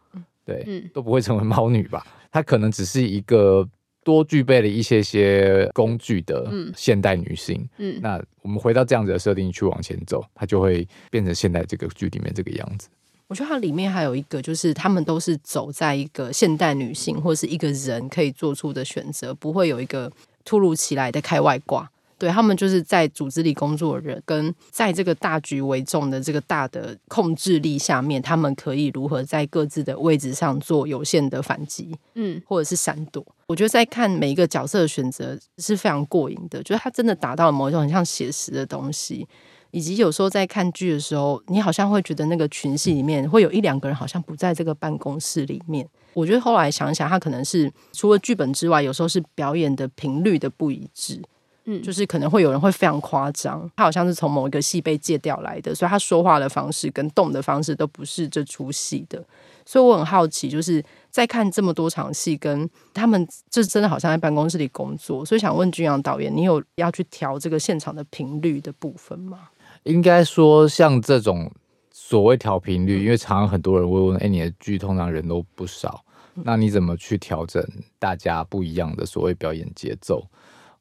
[0.44, 2.06] 对，嗯、都不会成为猫女吧？
[2.30, 3.68] 她可能只是一个
[4.04, 7.68] 多具备了一些些工具的现代女性。
[7.78, 12.88] 嗯，那我们回到这样子的设定去往前走，她就会变成现在这个剧里面这个样子。
[13.28, 20.12] 我觉得它里面还有一个，就是他们都是走在一个现代女性或是一个人可以做出的选择，不会有一个
[20.44, 21.90] 突如其来的开外挂。
[22.22, 33.26] 对，他们就是在组织里工作的人，跟在这个大局为重的这个大的控制力下面，他们可以如何在各自的位置上做有限的反击，嗯，或者是闪躲。
[33.48, 39.26] 我觉得在看每一个角色的选择是非常过瘾的，就是他真的达到了某一种很像写实的东西。
[39.72, 45.84] 以及有时候在看剧的时候，你好像会觉得那个群戏里面会有一两个人好像不在这个办公室里面。
[46.14, 51.20] 我觉得后来想一想，他可能是除了剧本之外，有时候是表演的频率的不一致。
[51.64, 59.24] 嗯，就是可能会有人会非常夸张，他好像是从某一个戏被借调来的，所以他说话的方式跟动的方式都不是这出戏的。
[59.64, 69.38] 所以我很好奇，就是在看这么多场戏，跟他们这真的好像在办公室里工作，所以想问君阳导演，你有要去调这个现场的频率的部分吗？
[69.84, 71.48] 应该说，像这种
[71.92, 77.64] 所谓调频率，因为常常很多人会问：“哎，你的剧通常人都不少，那你怎么去调整
[78.00, 80.26] 大家不一样的所谓表演节奏？”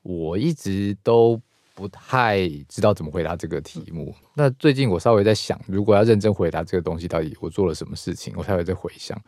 [0.01, 1.39] 我一直都
[1.73, 4.13] 不太知道怎么回答这个题目。
[4.35, 8.33] 那最近我稍微在想，如果要认真回答这个东西，到底我做了什么事情？
[8.35, 9.19] 我才会在回想。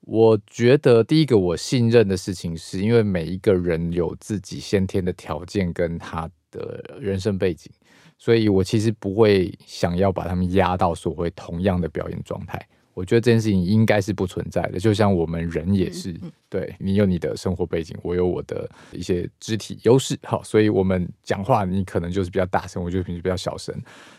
[0.00, 7.72] 我觉得第一个我信任的事情，是因为每一个人有自己先天的条件跟他的人生背景。
[8.18, 12.64] 所以我其实不会想要把他们压到所谓同样的表演状态。
[12.94, 14.78] 我觉得这件事情应该是不存在的。
[14.78, 16.14] 就像我们人也是，
[16.48, 23.74] 对，你有你的生活背景，我有我的一些肢体优势，好，所以我们讲话你可能就是比较大声，我就平时比较小声。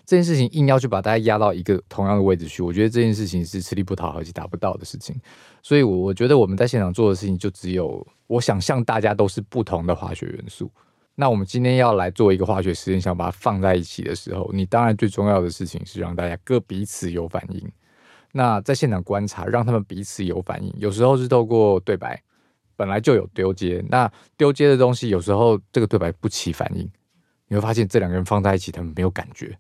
[0.06, 5.16] 这件事情硬要去把大家压到一个同样的位置去，我觉得这件事情是吃力不讨好，以及达不到的事情。
[5.64, 10.70] 所以，我我觉得我们在现场做的事情，就只有我想象大家都是不同的化学元素。
[11.16, 17.72] 那我们今天要来做一个化学实验，想把它放在一起的时候，你当然最重要的事情是让大家各彼此有反应。
[18.38, 22.22] 那在现场观察，让他们彼此有反应，有时候是透过对白，
[22.76, 23.82] 本来就有丢接。
[23.88, 26.86] 那丢接的东西，有时候这个对白不起反应，
[27.48, 29.58] 你会发现这两个人放在一起，他们没有感觉。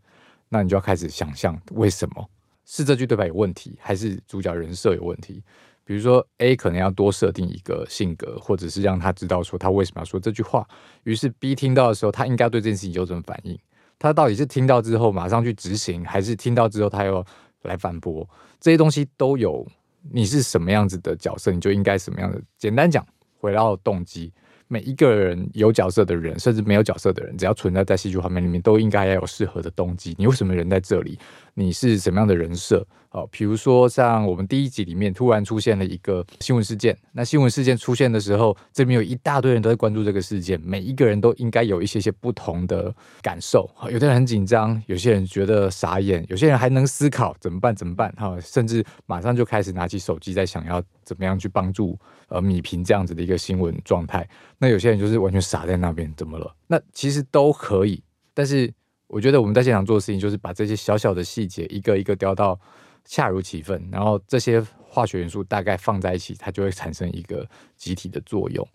[0.50, 2.30] 那你就要开始想象，为什么
[2.66, 5.42] 是这句对白有问题，还是主角人设有问题？
[5.86, 10.68] 比如说，A 可能要多设定一个性格，或者是让他知道说他为什么要说这句话。
[11.04, 13.58] 于是 B 听到的时候，他应该对这件事情有什么反应？
[13.98, 17.26] 他到底是听到之后马上去执行，还是听到之后他又
[17.68, 18.28] 来反驳？
[18.60, 19.66] 这些东西都有。
[20.12, 22.40] 你是什么样子的角色，你就应该什么样的。
[22.60, 23.04] 简单讲，
[23.40, 24.32] 回到动机。
[24.68, 30.16] 每一个人有角色的人，甚至没有角色的人，只要存在在戏剧画面里面，都应该要有适合的动机。
[30.18, 31.18] 你为什么人在这里？
[31.56, 32.86] 你是什么样的人设？
[33.12, 43.70] 哦，比如说像我们第一集里面突然出现了一个新闻事件，那新闻事件出现的时候，这边有一大堆人都在关注这个事件，每一个人都应该有一些些不同的感受。
[43.90, 47.74] 有的人很紧张，有些人觉得傻眼，有些人还能思考怎么办？
[47.74, 48.14] 怎么办？
[48.18, 54.28] 哈，甚至马上就开始拿起手机在想要怎么样去帮助呃米平这样子的一个新闻状态。
[54.58, 56.54] 那有些人就是完全傻在那边，怎么了？
[56.68, 58.74] 那其实都可以，但是
[59.16, 62.60] 我觉得我们在现场做的事情就是把这些小小的细节一个一个雕到。
[63.08, 67.48] 恰如其分，然后这些化学元素大概放在一起，它就会产生一个
[67.78, 68.68] 集体的作用。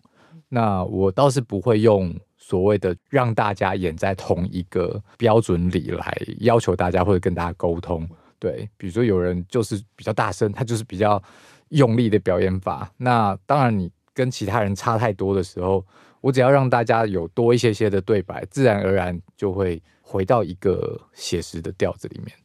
[0.47, 8.07] 那我倒是不会用所谓的让大家演在同一个标准里来要求大家，或者跟大家沟通。
[8.39, 11.21] 对，比如说有人就是比较大声，他就是比较
[11.67, 12.89] 用力的表演法。
[12.95, 15.85] 那当然，你跟其他人差太多的时候，
[16.21, 22.35] 我只要让大家有多一些些的对白，自然而然就会回到一个写实的调子里面。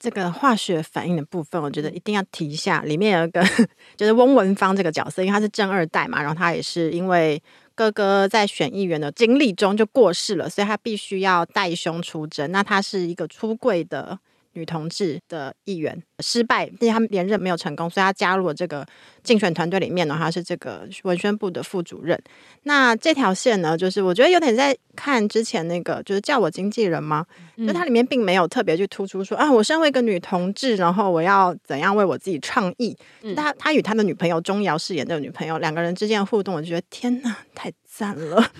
[0.00, 2.82] 这个化学反应的部分，我觉得一定要提一下。
[2.82, 3.44] 里面有一个
[3.96, 7.42] 就是翁文芳这个角色，因为他是正二代嘛，然后他也是因为
[7.74, 12.52] 哥哥在选议员的经历中就过世了，所以他必须要带兄出征。
[12.52, 14.18] 那他是一个出柜的。
[14.58, 18.84] 女同志的议员失败，因为他们连任没有成功，所以他加入了这个
[19.22, 22.20] 竞选团队里面呢，他是这个文宣部的副主任。
[22.64, 27.24] 那这条线呢，就是我觉得有点在看之前那个，就是叫我经纪人吗？
[27.56, 32.96] 嗯、就它里面并没有特别去突出说啊，我身为一个女同志，然后我要怎样为我自己倡议。
[33.22, 38.50] 嗯、他他与他的女朋友钟瑶饰演的女朋友两个人之间的互动，我就觉得天哪，太赞了，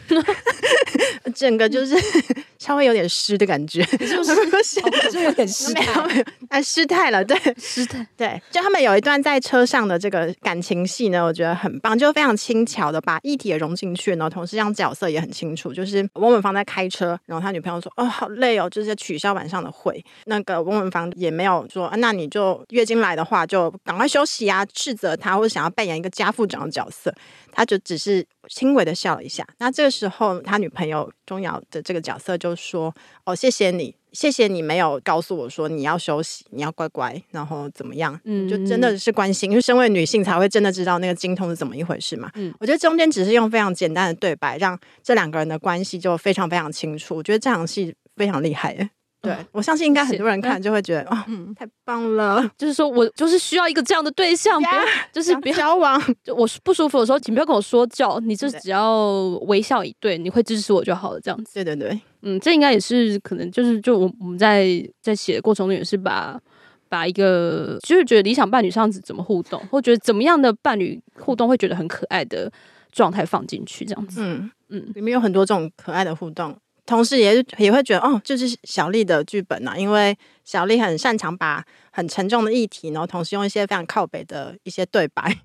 [1.34, 1.94] 整个就是。
[2.58, 4.24] 稍微有点湿的感觉，是不
[4.64, 4.80] 是？
[5.12, 5.72] 就有点湿，
[6.50, 8.42] 哎，失态了，对，失态，对。
[8.50, 15.72] 就他们有一段在车上的这个感情戏呢，我觉得很棒，就非常轻巧的把议题也融进去呢，同时让角色也很清楚。
[15.72, 27.14] 就是翁文芳在开车，然后他女朋友说：“哦，好累哦，就是取消晚上的会。”那个翁文芳也没有说：“啊，那你就月经来的话，就赶快休息啊！”斥责他，或者想要扮演一个家父长的角色。
[27.52, 29.46] 他就只是轻微的笑了一下。
[29.58, 38.18] 那这个时候，他女朋友钟瑶的这个角色就说：“哦，谢谢你，谢谢你没有告诉我说你要休息，你要乖乖，然后怎么样？
[38.24, 42.30] 嗯，就真的是关心，因为身为女性才会真的知道那个经痛是怎么一回事嘛。
[42.34, 47.16] 嗯，我觉得中间只是用非常简单的对白，让这两个人的关系就非常非常清楚。
[47.16, 48.90] 我觉得这场戏非常厉害耶。
[49.20, 51.16] 对，我相信应该很多人看就会觉得哦，
[51.56, 52.48] 太棒了！
[52.56, 54.68] 就是说我就是需要一个这样的对象，不
[55.12, 56.00] 就是不要交往。
[56.22, 59.08] 就我不舒服的时候，请不要跟我说教，你就只要
[59.46, 61.20] 微笑以对，你会支持我就好了。
[61.20, 64.68] 这样子，对对对，嗯，这应该也是可能就是就我我们在
[65.02, 66.40] 在写的过程中也是把
[66.88, 72.50] 把一个就是觉得理想伴侣这样子怎么互动，或觉得怎么样的伴侣互动会觉得很可爱的
[72.92, 74.20] 状态放进去，这样子。
[74.22, 76.56] 嗯嗯，里面有很多这种可爱的互动。
[76.88, 85.36] 同时也也会觉得哦，就是小丽的剧本呐、啊，因为小丽很擅长把很沉重的议题，然后同时用一些非常靠北的一些对白。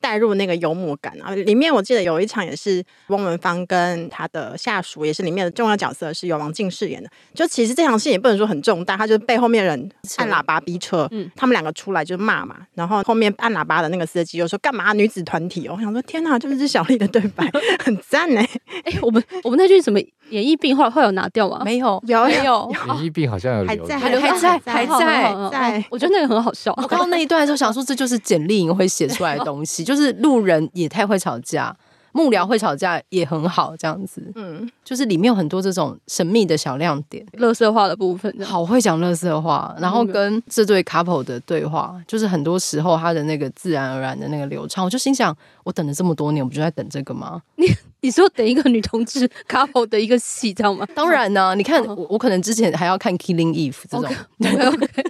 [0.00, 1.34] 带入那个幽默感啊！
[1.34, 7.08] 里面我记得有一场也是翁文芳跟他的下属，也是里面的重要角色，是由王静饰演的。
[7.34, 15.74] 就其实这场戏也不能说很重大，他就是被后面人按喇叭逼车，嗯，他们两个出来就骂嘛，然后后面按喇叭的那个司机就说干嘛女子团体哦？
[15.76, 17.50] 我想说天哪，就是这小丽的对白
[17.84, 18.48] 很赞哎！
[18.84, 19.98] 哎、欸，我们我们那句什么
[20.30, 21.62] 演艺病后来会有拿掉吗？
[21.64, 22.72] 没有，有没有？
[22.94, 25.84] 演艺病好像有还在，还在，还在，还在，在。
[25.90, 26.72] 我觉得那个很好笑。
[26.76, 30.68] 我刚刚那一段的时候想说，这就是简莉颖会写出来的东西， 就是路人。
[30.74, 31.74] 也太会吵架，
[32.12, 47.40] 幕僚会吵架也很好，这样子，嗯，就是里面有很多这种神秘的小亮点，乐色话的部分，好会讲乐色话，然后跟这对 couple 的对话，就是很多时候他的那个自然而然的那个流畅，我就心想，我等了这么多年，我不就在等这个吗？
[47.56, 47.66] 你
[48.00, 50.86] 你说等一个女同志 couple 的一个戏，知道吗？
[50.94, 54.10] 当然呢、啊，你看我我可能之前还要看 Killing Eve 这种。
[54.38, 54.70] Okay.
[54.70, 55.06] Okay.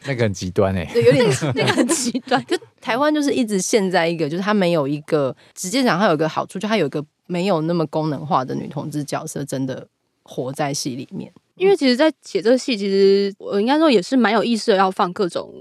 [0.06, 2.42] 那个很极端哎、欸，对，有点那个很极端。
[2.48, 9.86] 就台湾就是一直陷在一个，就是它没有一个直接讲，它有一个好处，就它有一个没有那么功能化的女同志角色，真的
[10.22, 11.30] 活在戏里面。
[11.56, 15.52] 因为其实，在写这个戏，其实我应该说也是蛮有意思的，要放各种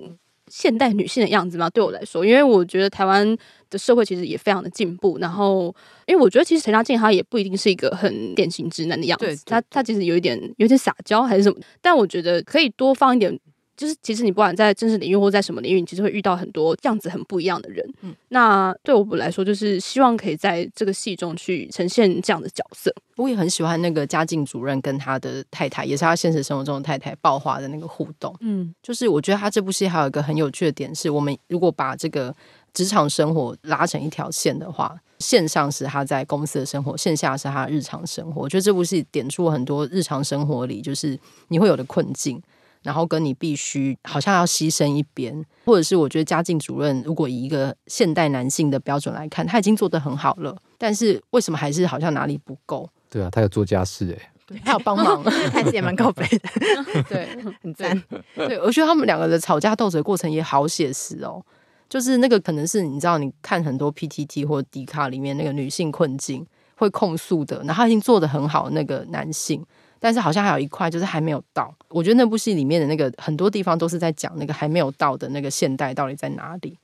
[0.48, 1.70] 现代女性的样子嘛。
[1.70, 3.38] 对我来说，因为我觉得台湾
[3.70, 5.18] 的社会其实也非常的进步。
[5.20, 5.74] 然后，
[6.06, 11.58] 因为我觉得其实陈嘉静他也不一定是一个很典型直男的样子，对对对，她她其实有一点有点撒娇还是什么。
[11.82, 13.40] 但我觉得可以多放一点。
[13.80, 17.90] 就是其实你不管在政治领域或在什么领域，你其实会遇到很多样子很不一样的人。
[18.02, 22.94] 嗯，那对我们来说，就是希望可以在这个戏中去呈现这样的角色。
[23.16, 28.36] 我也很喜欢那个家境主任跟他的太太，也是他现实生活中的太太爆发的那个互动。
[28.42, 32.36] 嗯，就是我觉得他这部戏还有一个很有趣的点是，我们如果把这个
[32.74, 38.42] 职场生活拉成一条线的话，线上是他在公司的生活，线下是他的日常生活。
[38.42, 42.42] 我觉得这部戏点出了很多日常生活里就是你会有的困境。
[42.82, 52.90] 然后跟你必须好像要牺牲一边，或者是我觉得家境主任如果以一个现代男性的标准来看，他已经做得很好了，但是为什么还是好像哪里不够？
[53.10, 57.28] 对啊，他有做家事哎，对，他有帮忙， 台词也蛮靠北的， 对，
[57.62, 58.02] 很赞。
[58.34, 61.44] 对，我觉得他们两个的吵架斗嘴过程也好写实哦，
[61.90, 69.66] 就是那个可能是你知道，你看很多 PTT 或迪卡里面那个女性困境会控诉的，然后他已经做的很好的那个男性。
[70.02, 76.78] 但是好像还有一块就是还没有到，我觉得那部戏里面的那个很多地方都是在讲那个还没有到的那个现代到底在哪里。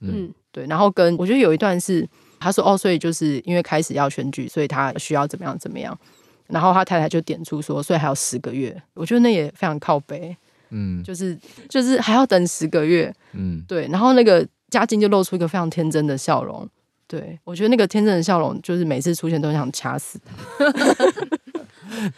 [0.00, 0.66] 嗯，对。
[0.66, 2.04] 然后跟我觉得有一段是
[2.40, 5.96] 他说哦，所以就是因为开始要选举，所以他需要怎么样怎么样。
[6.48, 8.82] 然后他太太就点出说，所以还有十个月。
[8.94, 10.36] 我觉得那也非常靠北。
[10.70, 13.14] 嗯，就是就是还要等十个月。
[13.32, 13.88] 嗯，对。
[13.88, 16.68] 然后那个嘉靖就露出一个非常天真的笑容。
[17.08, 20.64] 对，我觉得那个天真的笑容，就是每次出现都想掐死他。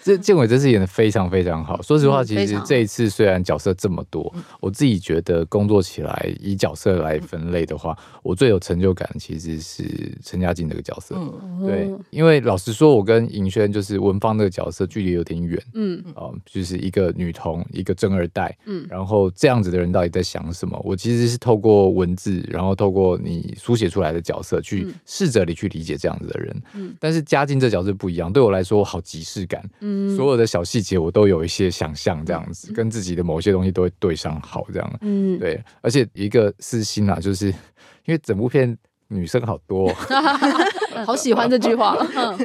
[0.03, 1.81] 这建伟这次演的非常非常好。
[1.83, 9.85] 说实话，其实这一次虽然角色这么多，我自己觉得工作起来以角色来分类的话，我最有成就感其实是
[10.23, 11.17] 陈嘉靖这个角色。
[11.61, 15.61] 对，因为老实说，我跟尹轩就是文芳那个角色距离有点远。
[15.75, 18.57] 嗯，哦，就是一个女童，一个正二代。
[18.67, 20.81] 嗯，然后这样子的人到底在想什么？
[20.85, 26.63] 我其实是透过文字，然后透过你书写出来的角色去试着你去理解这样子的人。
[26.75, 29.68] 嗯，但是嘉靖这角色不一样，对我来说好即视感。
[29.81, 34.99] 嗯，所有的小细节我都有一些想象，这样子跟自己的某些东西都会对上好，这样。
[35.01, 38.77] 嗯，对，而且一个私心啊，就是因为整部片
[39.09, 39.93] 女生好多。
[41.07, 41.97] 好喜欢这句话，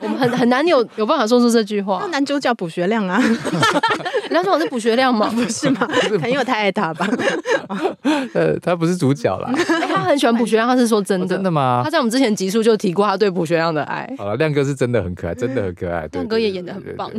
[0.02, 2.06] 我们很很难有有办法说出这句话。
[2.12, 3.22] 男主角卜学亮啊，
[4.30, 5.28] 男主角是卜学亮吗？
[5.34, 5.88] 不是吗？
[6.20, 7.08] 朋友太爱他吧？
[8.34, 9.52] 呃，他不是主角啦。
[9.88, 11.82] 他很喜欢卜学亮，他是说真的，真的吗？
[11.84, 14.08] 他在我们之前集数就提过他对卜学亮的爱。
[14.18, 16.08] 好了，亮哥是真的很可爱，真的很可爱。
[16.12, 17.10] 亮哥也演的很棒，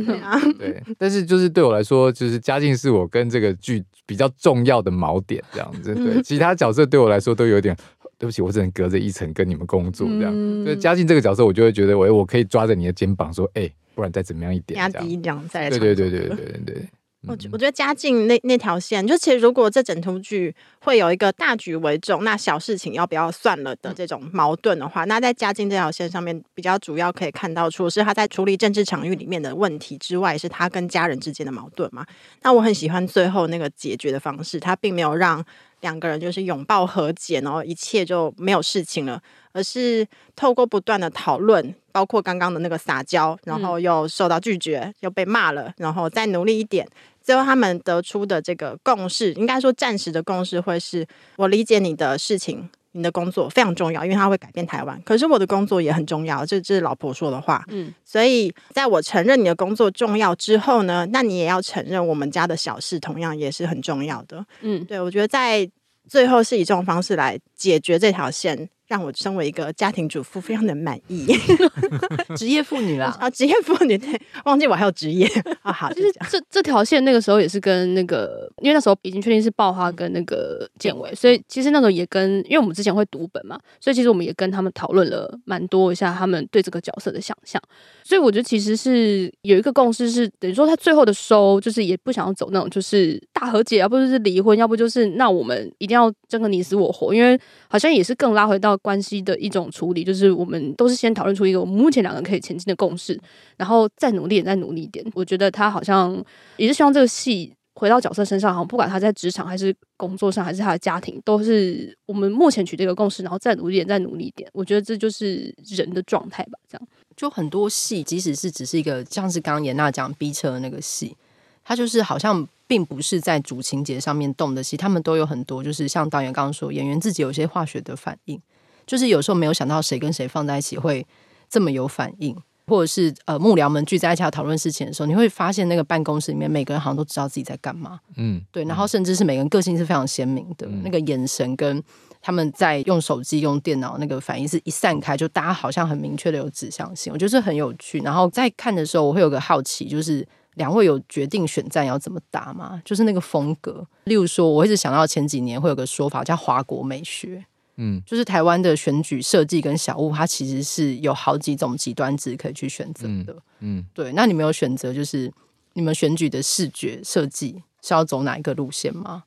[0.57, 0.81] 对。
[0.97, 5.93] 但是就是对我来说，就是嘉靖是我跟这个剧比较重要的锚点，这样子。
[5.93, 7.75] 对，其他角色对我来说都有点。
[8.17, 10.31] 对不起，我只能隔着一层跟你们工作，这样。
[10.33, 15.69] 嗯、所以嘉靖这个角色，我就会觉得，我我可以抓着你的肩膀说，哎，不然再怎么样一点，压低一点再来。
[15.69, 16.85] 对对对对对对对。
[17.27, 32.05] 我我觉得家境那那条线，就其实如果这整出剧会有一个大局为重，那小事情要不要算了的这种矛盾的话，那在家境这条线上面比较主要可以看到，除了是他在处理政治场域里面的问题之外，是他跟家人之间的矛盾嘛。
[32.43, 35.43] 那我很喜欢最后那个解决的方式，他并没有让
[35.81, 39.21] 两个人就是拥抱和解，然后一切就没有事情了。
[39.51, 40.05] 而是
[40.35, 46.85] 透过不断的讨论，包括刚刚的那个撒娇，然后又受到拒绝，又被骂了，然后再努力一点，
[47.25, 51.05] 最后他们得出的这个共识，应该说暂时的共识会是：
[51.37, 55.01] 我理解你的事情，你的工作非常重要，因为它会改变台湾。
[55.03, 57.65] 可是我的工作也很重要，这这是老婆说的话。
[57.69, 64.45] 嗯，所以在我承认你的工作重要之后呢，那你也要承认我们家的小事同样也是很重要的。
[64.61, 65.67] 嗯，对，我觉得在
[66.07, 68.69] 最后是以这种方式来解决这条线。
[68.87, 71.25] 让我身为一个家庭主妇非常的满意，
[72.37, 75.27] 职业妇女啦啊，职业妇女对，忘记我还有职业。
[75.61, 87.59] 啊，好，就是这这条线那个时候也是跟那个，因为那时候已经确定是爆花跟那个建伟，所以其实那时候也跟，因为我们之前会读本嘛，所以其实我们也跟他们讨论了蛮多一下他们对这个角色的想象，
[88.03, 98.74] 所以我觉得其实是有一个共识，是等于说他最后的收就是也不想要走那种就是大和解，要不就是离婚，要不就是那我们一定要争个你死我活，因为好像也是更拉回到。
[98.77, 103.19] 关系的一种处理，就是我们都是先讨论出一个我们目前两个人可以前进的共识，
[103.57, 105.05] 然后再努力，再努力一点。
[105.13, 106.23] 我觉得他好像
[106.57, 114.49] 也是希望这个戏回到角色身上，好像不管他在职场还是工作上，还是他的家庭，都是我们目前取这个共识，然后再努力点，再努力一点。
[114.53, 116.59] 我觉得这就是人的状态吧。
[116.69, 121.15] 这样，就很多戏，即使是只是一个，像是刚刚颜娜讲逼车的那个戏，
[121.63, 122.47] 他就是好像。
[122.67, 128.41] 并不是在主情节上面动的戏，他们都有很多，就是像导演刚刚说，演员自己有些化学的反应。
[128.85, 131.05] 就是有时候没有想到谁跟谁放在一起会
[131.49, 132.35] 这么有反应，
[132.67, 141.81] 或者是呃幕僚们聚在一起要讨论事情的时候，你会发现那个办公室里面每个人好像都知道自己在干嘛，嗯，对，然后甚至是每个人个性是非常鲜明的，嗯、那个眼神跟
[142.21, 147.99] 他们在用手机用电脑那个反应是一散开，就大家好像很明确的有指向性，我觉得这很有趣。
[147.99, 152.81] 然后在看的时候，我会有个好奇，就是两位有决定选战要怎么打吗？
[152.83, 157.45] 就是那个风格，例如说，我一直想到前几年会有个说法叫华国美学。
[157.77, 163.33] 嗯，就是台湾的选举设计跟小物，它其实是有好几种极端值可以去选择的。
[163.59, 164.13] 嗯，嗯对。
[164.13, 165.31] 那你没有选择，就是
[165.73, 169.23] 你们选举的视觉设计是要走哪一个路线吗？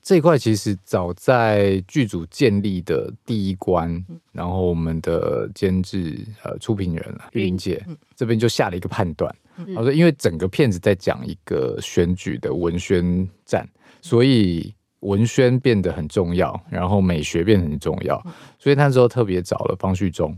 [0.00, 13.68] 这一块其实早在剧组建立的第一关，嗯、然后我们的监制呃出品人玉玲姐、嗯、这边就下了一个判断，他、嗯、说因为整个片子在讲一个选举的文宣战，
[14.00, 14.72] 所以。
[15.02, 18.20] 文宣变得很重要，然后美学变得很重要，
[18.58, 20.36] 所以那时候特别找了方旭中，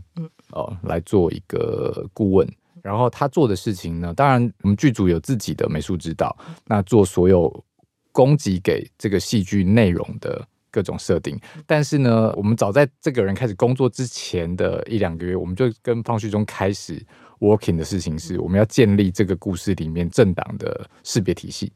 [0.51, 2.47] 哦，来做一个顾问。
[2.81, 6.35] 然后他做的事情呢，当然我们剧组有自己的美术指导，
[6.65, 7.63] 那做所有
[8.11, 11.39] 供给给这个戏剧内容的各种设定。
[11.65, 17.03] 但是呢，我们早在这个人开始工作之前的一两个月，我们就跟方旭中开始
[17.39, 21.73] working 的事情是，我们要建立这个故事里面政党的识别体系。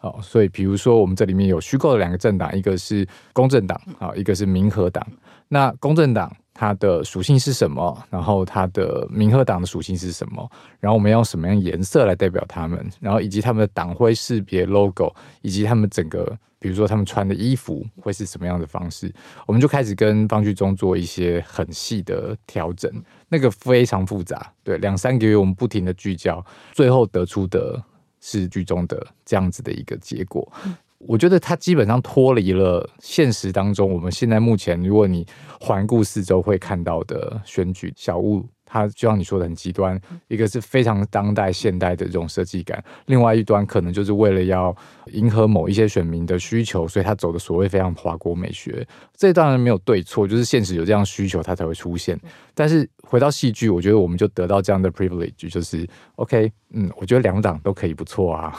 [0.00, 5.04] 好，所以比如说，我们这里面有虚构的两个政党，一个是公正党，啊，一个是民和党。
[5.48, 8.00] 那公正党它的属性是什么？
[8.08, 10.48] 然后它的民和党的属性是什么？
[10.78, 12.88] 然后我们要用什么样颜色来代表他们？
[13.00, 19.12] 然后以及他们的党徽识别 logo，以及他们整个，比如说他们穿的衣服会是什么样的方式？
[19.46, 22.88] 我们就开始跟方旭中做一些很细的调整，
[23.28, 24.52] 那个非常复杂。
[24.62, 27.82] 对，两三个月我们不停的聚焦，最后得出的。
[28.20, 30.50] 是剧中的这样子的一个结果，
[30.98, 35.26] 我觉得它基本上脱离了现实当中我们现在目前，如果你
[35.60, 38.46] 环顾四周会看到的选举小物。
[38.70, 39.98] 它就像你说的很极端，
[40.28, 48.86] 一个是非常当代现代的这种设计感，另外一端可能就是为了要迎合某一些选民的需求，所以他走的所谓非常华国美学。
[49.16, 52.20] 这当然没有对错，就是现实有这样需求，它才会出现。
[52.54, 58.54] 但是回到戏剧，我觉得我们就得到这样的 privilege，就是 OK，嗯，我觉得两档都可以不错啊，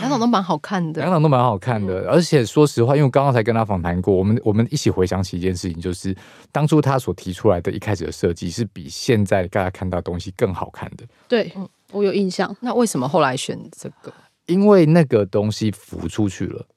[0.00, 2.10] 两档都蛮好看的， 两档都蛮好看的。
[2.10, 6.14] 而且说实话，因为我刚刚才跟他访谈过，我们我们一起回想起一件事情，就是
[6.52, 9.48] 当初他所提出来的一开始的设计是比现在。
[9.54, 11.52] 大家看到东西更好看的，对，
[11.92, 12.56] 我有印象。
[12.60, 14.12] 那为什么后来选这个？
[14.46, 16.73] 因为那个东西浮出去了，哦，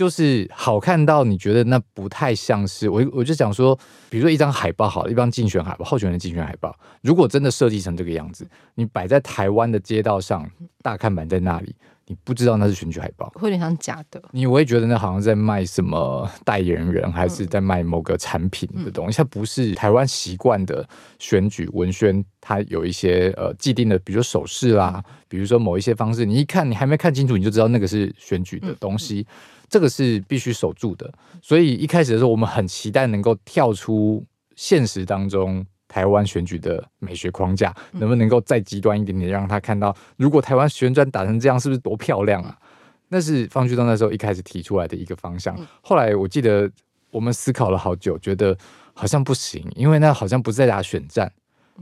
[0.00, 3.78] 就是好看到你觉得那不太像是我，我就想说，
[4.08, 11.76] 比如说一张海报，好了，一张竞选海报，候选人竞选海报，如果真的设计成这个样子，你摆在台湾的街道上，大看板在那里。
[12.06, 14.20] 你不知道那是选举海报，会有点像假的。
[14.32, 19.18] 你我会觉得那好像在卖什么代言人，还是在卖某个产品的东西？
[19.18, 20.84] 它不是台湾习惯的
[21.20, 29.24] 选举文宣，它有一些呃既定的，比如说手势啦，比如说某一些方式，你一看你还没看清楚，你就知道那个是选举的东西，
[29.70, 31.10] 这个是必须守住的。
[31.40, 34.22] 所以一开始的时候，我们很期待能够跳出
[34.54, 35.64] 现实当中。
[35.92, 42.56] 台湾选举的美学框架能不能够再极端一点点，让他看到，如果台湾旋转打成这样，是不是多漂亮啊？
[43.08, 45.58] 那是方旭东那时候一开始提出来的一个方向。
[45.80, 46.70] 后来我记得
[47.10, 48.56] 我们思考了好久，觉得
[48.94, 51.28] 好像不行，因为那好像不是在打选战，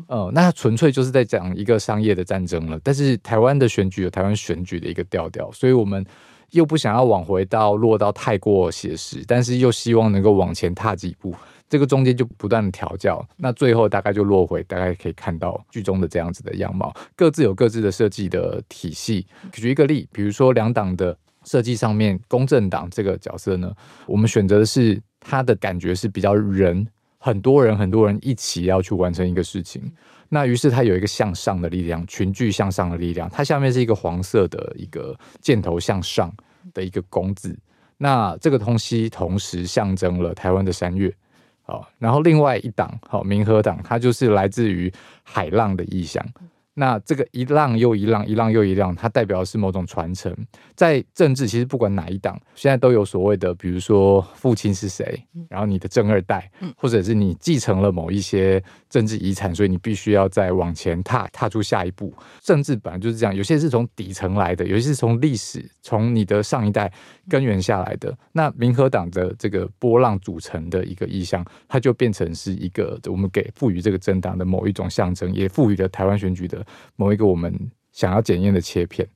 [0.06, 2.80] 哦，那纯粹就是在讲一个商业的战争了。
[2.82, 6.02] 但是台湾的选举有台湾选举的一个调调，所以我们
[6.50, 11.34] 又不想要往回到落到太过写实，但是又希望能够往前踏几步。
[11.68, 19.26] 这个中间就不断的调教，那最后大概就落回，大概可以看到剧中的这样子的样貌，各自有各自的设计的体系。
[19.52, 23.70] 举一个例，比如说两党的设计上面，公正党这个角色呢，
[24.06, 26.86] 我们选择的是他的感觉是比较人，
[27.18, 29.92] 很多人很多人一起要去完成一个事情，
[30.28, 36.32] 那于是它有一个向上的力量，群聚向上的力量，它下面是一个黄色的一个箭头向上
[36.74, 37.58] 的一个弓字，
[37.96, 41.12] 那这个东西同时象征了台湾的山岳。
[41.62, 46.24] 好，然后另外一档，好，民和党，它就是来自于海浪的意象。
[46.78, 50.32] 那这个一浪又一浪，一浪又一浪，它代表的是某种传承。
[50.76, 55.20] 在政治，其实不管哪一党，现在都有所谓的，比如说父亲是谁，
[55.50, 62.14] 然后你的正二代，或者是你继承了某一些政治遗产，所以你必须要再往前踏，踏出下一步。
[62.40, 66.92] 政治本来就是这样，有些是从底层来的，有些是从历史，从你的上一代
[67.28, 68.16] 根源下来的。
[68.30, 76.64] 那民和党的这个波浪组成的一个意象，它就变成是一个我们给赋予这个政党的某一种象征，也赋予了台湾选举的。
[76.96, 79.08] 某一个我们想要检验的切片，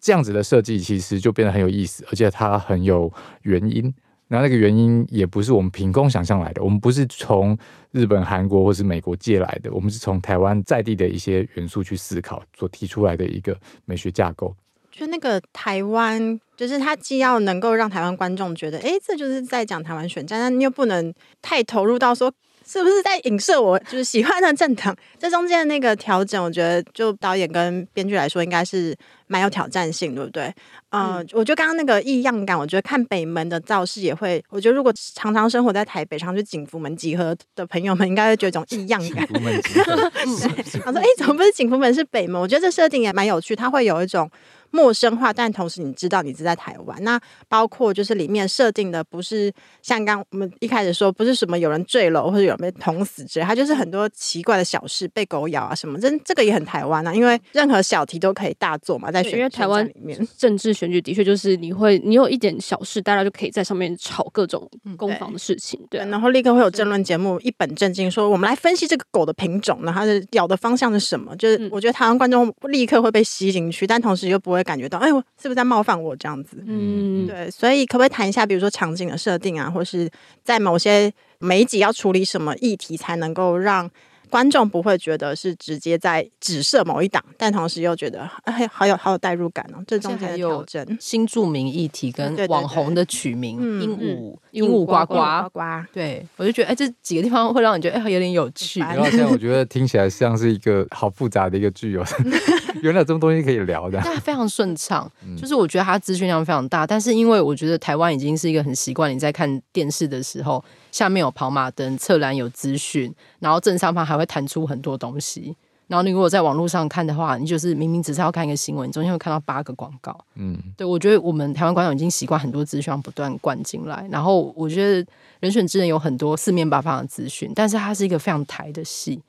[0.00, 3.12] 这样子的设计其实就变得很有意思，而且它很有
[3.42, 3.92] 原因。
[4.28, 7.58] 然后那个原因也不是我们凭空想象来的，我们不是从
[7.90, 14.54] 日本、韩国或是美国借来的，我们是从台湾在地的一些元素去思考所提出来的一个美学架构。
[14.92, 21.12] 就那个台湾，就是它既要能够让台湾观众觉得，哎，这就是在讲台湾选战，但你又不能
[21.42, 22.32] 太投入到说。
[22.70, 24.94] 是不是在影射我就是喜欢的政党？
[25.18, 28.96] 这中间的那个调整，我觉得就导演跟编剧来说，应该是
[29.26, 30.44] 蛮有挑战性，对不对？
[30.90, 39.26] 呃、嗯，我觉得刚刚那个异样感，我觉得看北门的造势也会，我觉得如果常常生活在台北，常去景福门集合的朋友们，应该会觉得一种异样感。
[39.26, 39.96] 景福门集合，
[40.84, 44.30] 他说：“哎，怎么不是景福门是北门？”我觉得这设定也蛮有趣，它会有一种。
[44.70, 47.02] 陌生化，但同时你知道你是在台湾。
[47.02, 49.52] 那包括就是里面设定的，不是
[49.82, 55.98] 像刚我们一开始说，不是什么有人坠楼或者有人被捅死之类，它就是很多奇怪的小事，被狗咬啊什么。
[55.98, 71.34] 这这个也很台湾啊，因为任何小题都可以大做嘛，在选举台湾里面，政治选举的确就是你会，你有一点小事，大家就可以在上面吵各种攻防的事情，对，对，然后立刻会有争论节目一本正经说，我们来分析这个狗的品种，然后它的咬的方向是什么？
[71.36, 74.59] 就是我觉得台湾观众立刻会被吸进去，但同时又不会。
[74.60, 76.62] 会感觉到，哎，我是不是在冒犯我这样子？
[76.66, 80.10] 嗯，对，所以可不可以谈一下，比如说场景的设定啊，或是
[80.44, 83.90] 在某些每一集要处理什么议题，才能够让
[84.28, 89.82] 观众不会觉得是直接在指涉某一党，但同时又觉得哎，好有好有代入感哦。
[89.88, 90.64] 这中间有，
[91.00, 95.60] 新著名议题跟网红的取名，鹦鹉鹦鹉呱呱呱呱，
[95.92, 98.78] 对我就觉得哎，这几个地方会让你觉得哎，有点有趣。
[98.94, 102.04] 然后现在我觉得听起来像是一个好复杂的一个剧哦。
[102.82, 105.10] 原来有这么东西可以聊的，但非常顺畅。
[105.36, 115.56] 就是我觉得它资讯量非常大，但是因为我觉得台湾已经是一个很习惯，你在看电视的时候，下面有跑马灯，侧栏有资讯，然后正上方还会弹出很多东西。
[115.86, 120.16] 然后你如果在网络上看的话，你就是明明只是要看一个新闻，中间会看到八个广告。
[120.36, 125.04] 嗯，对，我觉得我们台湾观众已经习惯很多资讯不断灌进来，然后我觉得
[125.40, 129.20] 人选之人有很多四面八方的资讯，但是它是一个非常台的戏。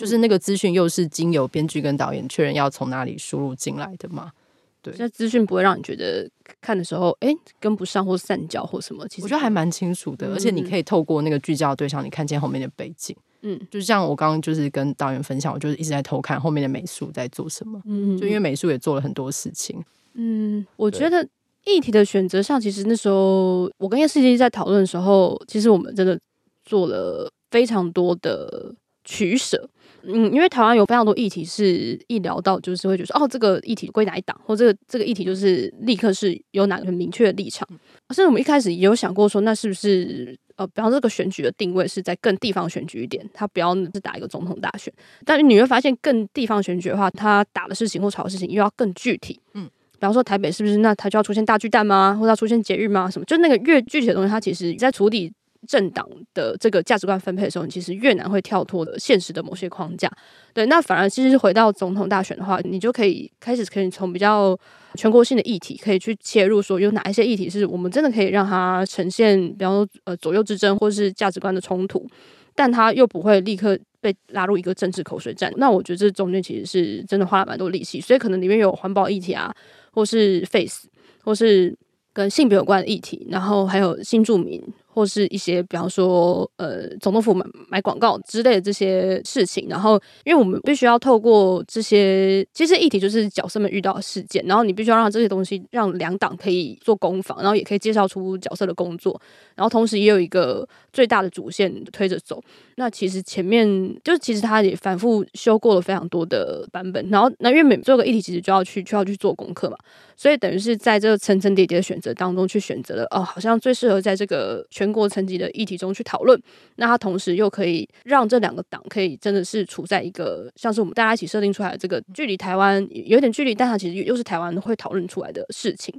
[0.00, 4.32] 就是那个资讯又是经由编剧跟导演确认要从哪里输入进来的嘛？
[4.80, 6.26] 对，那资讯不会让你觉得
[6.58, 7.28] 看的时候，哎，
[7.60, 9.06] 跟不上或散焦或什么。
[9.08, 13.14] 其实我觉得还蛮清楚的，嗯、而且你可以透过那个聚焦对象，你看见后面的背景。
[13.42, 17.78] 嗯，就像我刚刚就是跟导演分享，我就是一直在偷看后面的美术在做什么。
[17.84, 19.78] 嗯，就因为美术也做了很多事情。
[20.14, 21.28] 嗯，我觉得
[21.66, 26.18] 议题的选择上，其实那时候我跟叶世杰在讨论的时候，其实我们真的
[26.64, 28.74] 做了非常多的
[29.04, 29.68] 取舍。
[30.04, 37.66] 嗯，因为台湾有非常多议题是一聊到就是会觉得说，哦，这个议题归哪一党，或这个这个议题就是立刻是有哪个很明确的立场。
[38.10, 44.92] 甚至我们一开始也有想过说，那是不是呃，比方这个选举的定位是在更地方选举一点，他不要是打一个总统大选。
[45.24, 49.40] 但是你会发现，更地方选举的话，他打的事情或吵的事情又要更具体。
[49.54, 49.68] 嗯。
[49.92, 52.16] 比方说台北是不是那它就要出现大巨蛋吗？
[52.18, 53.10] 或者要出现捷运吗？
[53.10, 53.24] 什么？
[53.26, 55.30] 就那个越具体的东西，它其实在处理
[55.66, 60.10] 政党的这个价值观分配的时候，你其实越难会跳脱的现实的某些框架。
[60.52, 64.58] 对，那反而其实回到总统大选的话，你就可以开始可以从比较
[64.94, 72.06] 全国性的议题可以去切入，说有哪一些议题是我们真的可以让它呈现，比方说呃左右之争或是价值观的冲突，
[72.54, 73.78] 但它又不会立刻。
[74.02, 79.54] 被拉入一个政治口水战，那我觉得这中间其实是真的花了蛮多力气，所以可能里面有环保议题啊，
[79.92, 80.88] 或是 face，
[81.22, 81.76] 或是
[82.14, 84.58] 跟性别有关的议题，然后还有新住民。
[84.92, 99.20] 或是一些，比方说，呃，总统府买买广告之类的这些事情，然后，因为我们必须要透过这些，其实议题就是角色们遇到的事件，然后你必须要让这些东西让两党可以做攻防，然后也可以介绍出角色的工作，
[99.54, 102.42] 然后同时也有一个最大的主线推着走。
[102.76, 103.68] 那其实前面
[104.02, 109.76] 就是其实他也反复修过了非常多的版本，然后那因为每做个议题，其实就要去就要去做功课嘛，
[110.20, 114.50] 所以等于是在这个层层叠叠的选择当中去选择了哦，好像最适合在这个。
[114.70, 116.40] 全国层级的议题中去讨论，
[116.76, 125.94] 那它同时又可以让这两个党可以真的是处在一个像是我们大家一起设定出来的这个距离台湾有点距离，但它其实又是台湾会讨论出来的事情，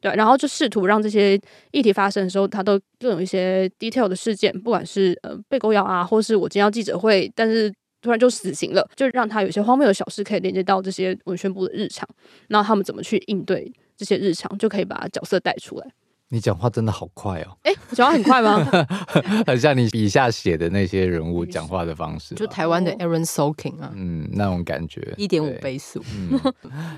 [0.00, 1.38] 对，然后就试图让这些
[1.72, 7.72] 议题发生的时候，它都更有一些 detail 的事件，不管是呃被狗咬啊，或是我今天要记者会，但是
[8.06, 12.08] 突然就死刑了，就让他有些荒谬的小事可以连接到这些文宣部的日常，
[12.46, 15.86] 然后他们怎么去应对这些日常，就可以把角色带出来。
[16.28, 17.56] 你讲话真的好快哦！
[17.62, 18.64] 哎、讲话很快吗？
[19.46, 26.00] 很像你笔下写的那些人物讲话的方式，就台湾的 Aaron Sorkin 啊，嗯，那种感觉，一点五倍速。
[26.14, 26.38] 嗯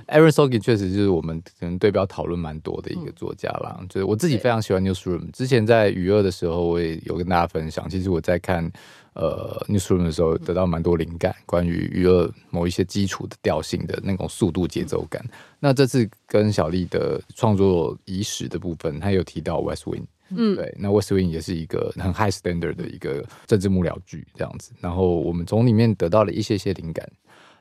[0.09, 3.77] ，Aaron Sorkin 确实就是我们可能对标讨论蛮多的一个作家啦。
[3.81, 7.89] 嗯、就是我自己非常喜欢 Newsroom，之前在娱乐的时候，我也有跟大家分享。
[7.89, 8.71] 其实我在看。
[9.19, 15.21] 呃，Newsroom 的时候得到蛮多灵感，关于娱乐某一些基础的调性的那种速度节奏感。
[15.59, 24.71] 那这次跟小丽的创作遗史的部分，她有提到 West Wing，嗯，对，那 West Wing 也是一个很 high standard 的一个政治幕僚剧这样子。
[24.81, 27.07] 然后我们从里面得到了一些些灵感。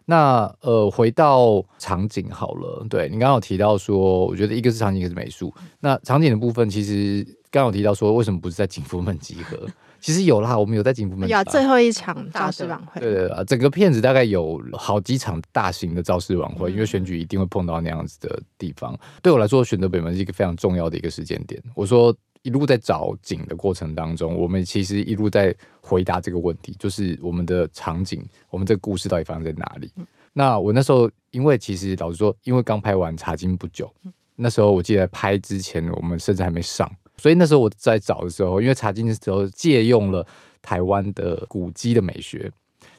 [0.10, 5.54] 那呃，回到场景好了，对，你刚刚有提到说，我觉得一个是场景，一个是美术。
[5.82, 9.68] 那场景的部分，其实刚刚有提到说，为什么不是在景福门集合？
[10.00, 13.02] 其实有啦，我们有在景福门有最后一场造势晚会。
[13.02, 18.98] 对对对，整个片子大概有好几场大型的造势晚会，嗯、因为选举一定会碰到那样子的地方。
[19.22, 21.62] 对我来说，选择北门是一个非常重要的一个时间点。
[21.76, 29.92] 我说一路在找景的过程当中，我们其实一路在回答这个问题，就是我们的场景，我们这个故事到底发生在哪里？
[29.96, 33.92] 嗯、那我那时候，因为其实老实说，因为刚拍完《茶金》不久，
[34.36, 36.90] 那时候我记得拍之前，我们甚至还没上。
[37.22, 40.26] 所以那时候我在找的时候，因为茶金的时候借用了
[40.62, 42.52] 台湾的古籍的美学，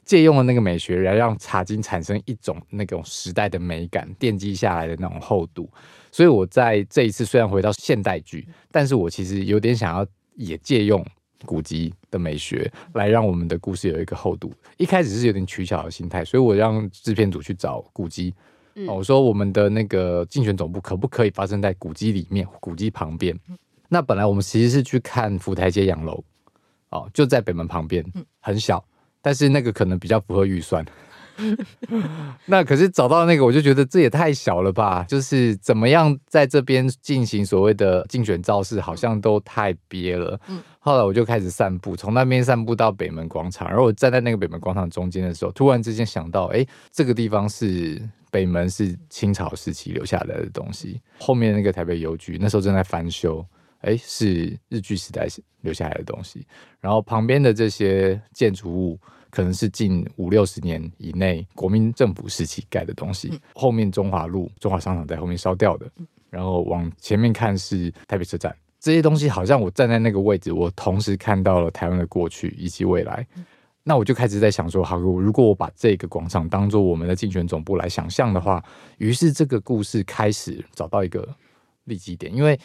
[0.03, 5.69] 借用了那个美学来让茶金产生一种那种时代的美感，奠基下来的那种厚度。
[6.11, 10.05] 所以我在这一次虽然回到现代剧，但是我其实有点想要
[10.35, 11.05] 也借用
[11.45, 14.51] 古籍的美学来让我们的故事有一个厚度。
[14.77, 18.33] 一开始是有点取巧的心态，所以我让制片组去找古迹，
[18.87, 23.39] 我说我们的那个竞选总部可不可以发生在古迹里面，古迹旁边。
[23.89, 26.23] 那本来我们其实是去看福台街洋楼，
[26.91, 28.05] 哦，就在北门旁边，
[28.39, 28.83] 很小，
[29.21, 30.85] 但是那个可能比较符合预算。
[32.47, 35.05] 那可是找到那个，我就觉得这也太小了吧？
[35.07, 40.37] 就是怎么样在这边进行所谓的竞选造势，好像都太憋了。
[40.79, 50.99] 后来我就开始散步，从那边散步到北门广场，然后我站在那个北门广场中间的时候，突然之间想到，哎，这个地方是北门，是清朝时期留下来的东西。
[51.19, 53.45] 后面那个台北邮局那时候正在翻修。
[53.81, 55.27] 哎，是日据时代
[55.61, 56.45] 留下来的东西。
[56.81, 58.99] 然后旁边的这些建筑物，
[59.29, 63.39] 可能是近五六十年以内国民政府时期盖的东西。
[63.55, 65.89] 后面中华路、中华商场在后面烧掉的。
[66.29, 73.25] 然后往前面看是台北车站，这些东西好像我站在那个位置，我同时看到了台湾的过去以及未来。
[73.83, 78.63] 那我就开始在想说，好，如果我把这个广场当做我们的竞选总部来想象的话，
[78.97, 81.27] 于是这个故事开始找到一个
[81.85, 82.59] 立基点，因为。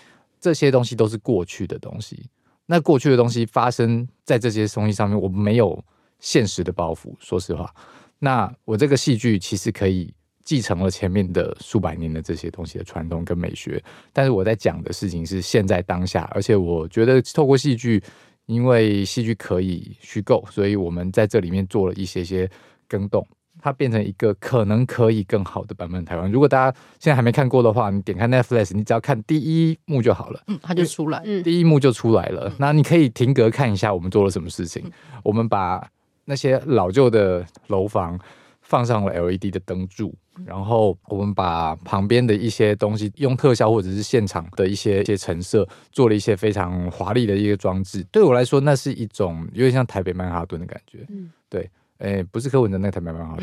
[0.45, 2.28] 这些东西都是过去的东西，
[2.66, 5.82] 那过去的东西发生在这些东西上面，我没有
[6.20, 7.14] 现实的包袱。
[7.18, 7.74] 说实话，
[8.18, 10.12] 那我这个戏剧其实可以
[10.45, 13.82] 继承了前面的数百年的这些东西的传统跟美学，
[14.12, 18.03] 但是我在讲的事情是现在当下，而且我觉得透过戏剧，
[18.45, 22.51] 因为戏剧可以虚构，所以我们在这里面做了一些些
[22.86, 23.26] 更动。
[23.65, 26.31] 它变成一个可能可以更好的版本台湾。
[26.31, 30.43] 如果大家现在还没看过的话，你点开 Netflix，你只要看第一幕就好了。
[30.49, 32.53] 嗯，它就出来，嗯，第一幕就出来了。
[32.59, 34.85] 那你可以停格看一下我们做了什么事情。
[35.23, 35.83] 我们把
[36.27, 38.21] 那些老旧的楼房
[38.61, 48.05] 放上了 LED 的灯柱，然后我们把旁边的一些东西用特效或者是现场的一些一些陈设做了一些非常华丽的一个装置。
[48.12, 51.07] 对我来说，那是一种有点像台北曼哈顿的感觉。
[51.09, 51.71] 嗯，对。
[52.05, 53.42] 哎，不是柯文哲那台蛮蛮好的，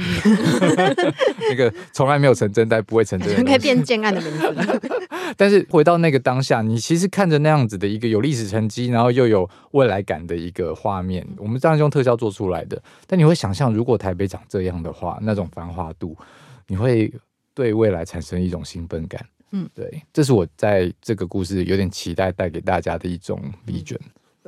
[1.49, 4.81] 那个 从来没有成真，但不会成真，可以变建案的名字。
[5.35, 12.79] 但是回到那个当下，你其实看着那样子的一个有历史成绩，然后又有未来感的一个画面，我们当然用特效做出来的。
[13.07, 16.15] 但你会想象，如果台北长这样的话，那种繁华度，
[16.67, 17.11] 你会
[17.55, 19.25] 对未来产生一种兴奋感。
[19.53, 23.97] 嗯，对，这是我在这个故事有点期待带给大家的一种礼卷。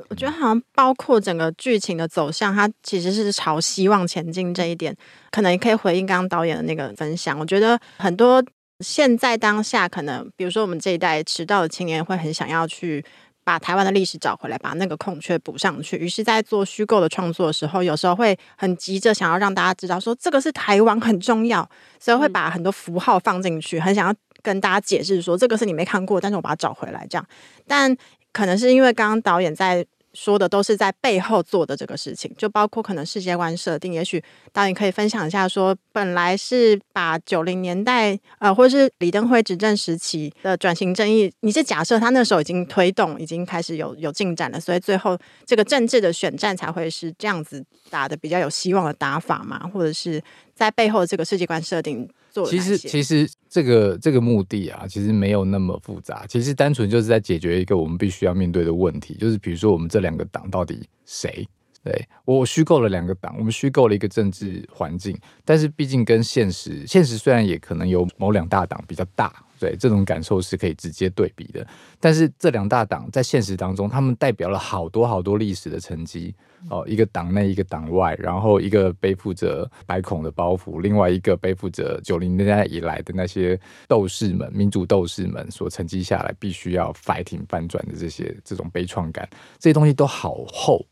[0.08, 4.94] 我觉得好像包括整个剧情的走向，它其实是朝希望前进这一点，
[5.30, 7.38] 可能也可以回应刚刚导演的那个分享。
[7.38, 8.44] 我觉得很多
[8.80, 13.04] 现在当下，可能比如说我们这一代迟到的青年，会很想要去
[13.44, 15.96] 把台湾的历史找回来，把那个空缺补上去。
[15.96, 27.26] 于是，在做虚构的创作的时候，有时候会很急着想要让大家知道说这个是台湾很重要，所以会把很多符号放进去，很想要跟大家解释说这个是你没看过，但是我把它找回来这样。
[27.66, 27.96] 但
[28.34, 33.92] 可能是因为刚刚导演在说的都是在背后做的这个事情，就包括可能世界观设定。
[33.92, 34.22] 也许
[34.52, 49.58] 导演可以分享一下说，说本来是把九零年代呃，或者是李登辉执政时期的转型正义，你是假设他那时候已经推动，已经开始有有进展了，所以最后这个政治的选战才会是这样子打的比较有希望的打法嘛？
[49.72, 50.22] 或者是
[50.54, 52.48] 在背后的这个世界观设定做？
[52.48, 56.24] 其实，其实这个这个目的啊，其实没有那么复杂。
[56.28, 61.46] 其实单纯就是在解决一个我们必须要面对的问题，就是比如说我们这两个党到底谁？
[61.84, 65.14] 对，我虚构了两个党，我们虚构了一个政治环境，
[65.44, 69.30] 但是毕竟跟现实，现实虽然也可能有某两大党比较大。
[69.60, 71.66] 对，这种感受是可以直接对比的，
[72.00, 76.34] 但是这两大党在现实当中，他们代表了好多好多历史的成绩
[76.68, 83.58] 哦，一个党内，一个党外，然后一个背负着百孔的包袱，另外一个背负着九零年代以来的那些
[83.88, 89.26] 斗士们、民主斗士们所沉积下来必须要 fighting 翻转的这些这种悲怆感，
[89.58, 90.84] 这些东西都好厚。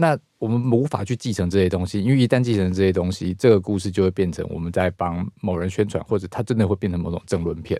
[0.00, 7.78] 那我们无法去继承这些东西，因为一旦继承这些东西，这个故事就会变成我们在帮某人宣传，或者它真的会变成某种政论片。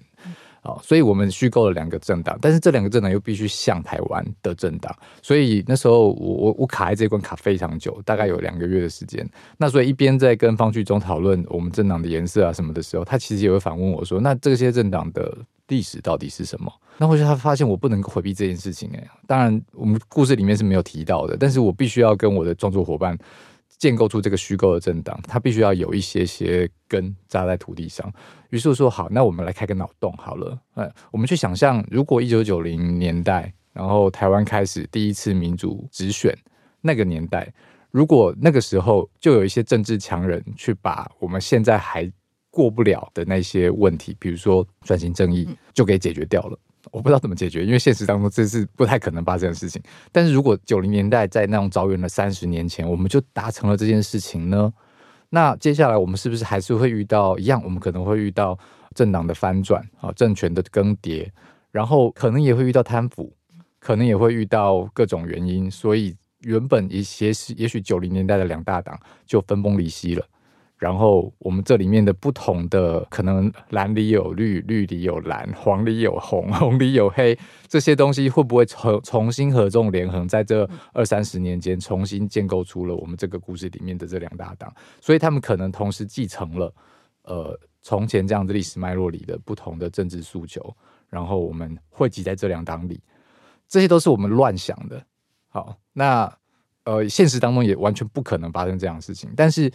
[0.62, 9.27] 哦，所以我们虚构了两个政党，但是这两个政党又必须像台湾的政党，所以那时候我我我卡在这一关卡非常久，大概有两个月的时间。
[9.57, 15.35] 那所以一边在跟方旭中讨论我们政党的颜色啊什么的时候，他其实也会反问我说：“那这些政党的
[15.71, 23.16] 历史到底是什么？”那或许他发现我不能回避这件事情，哎，当然我们故事里面是没有提到的，但是我必须要跟我的创作伙伴。
[23.79, 28.12] 建构出这个虚构的政党，它必须要有一些些根扎在土地上。
[28.51, 30.59] 于是说好，那我们来开个脑洞好了。
[30.75, 36.37] 嗯，我们去想象，如果一九九零年代，然后台湾开始第一次民主直选
[36.83, 37.51] 那个年代，
[37.91, 42.05] 如果那个时候就有一些政治强人去把我们现在还
[42.51, 46.59] 过不了的那些问题，比如说转型正义，就给解决掉了。
[46.91, 49.81] 我不知道怎么解决，因为现实当中这是不太可能发生的事情。
[50.11, 54.73] 但是如果九零年代在那种遥远的三十年前，我们就达成了这件事情呢？
[55.29, 57.63] 那接下来我们是不是还是会遇到一样？
[57.63, 58.59] 我们可能会遇到
[58.95, 61.29] 政党的翻转啊，政权的更迭，
[61.71, 63.33] 然后可能也会遇到贪腐，
[63.79, 70.27] 可能也会遇到各种原因，所以原本一些是也许九零年代的两大党就分崩离析了。
[70.81, 84.72] 然后我们这里面的不同的可能，蓝里有绿，绿里有蓝，黄里有红，红里有黑，这些东西会不会重重新合纵连横，在这二三十年间重新建构出了我们这个故事里面的这两大党？
[85.03, 86.74] 所以他们可能同时继承了
[87.24, 90.74] 呃从前这样子历史脉络里的不同的政治诉求，
[91.11, 92.99] 然后我们汇集在这两党里，
[93.68, 95.05] 这些都是我们乱想的。
[95.51, 96.35] 好，那
[96.85, 99.70] 呃现实当中也完全不可能发生这样的事情，但是。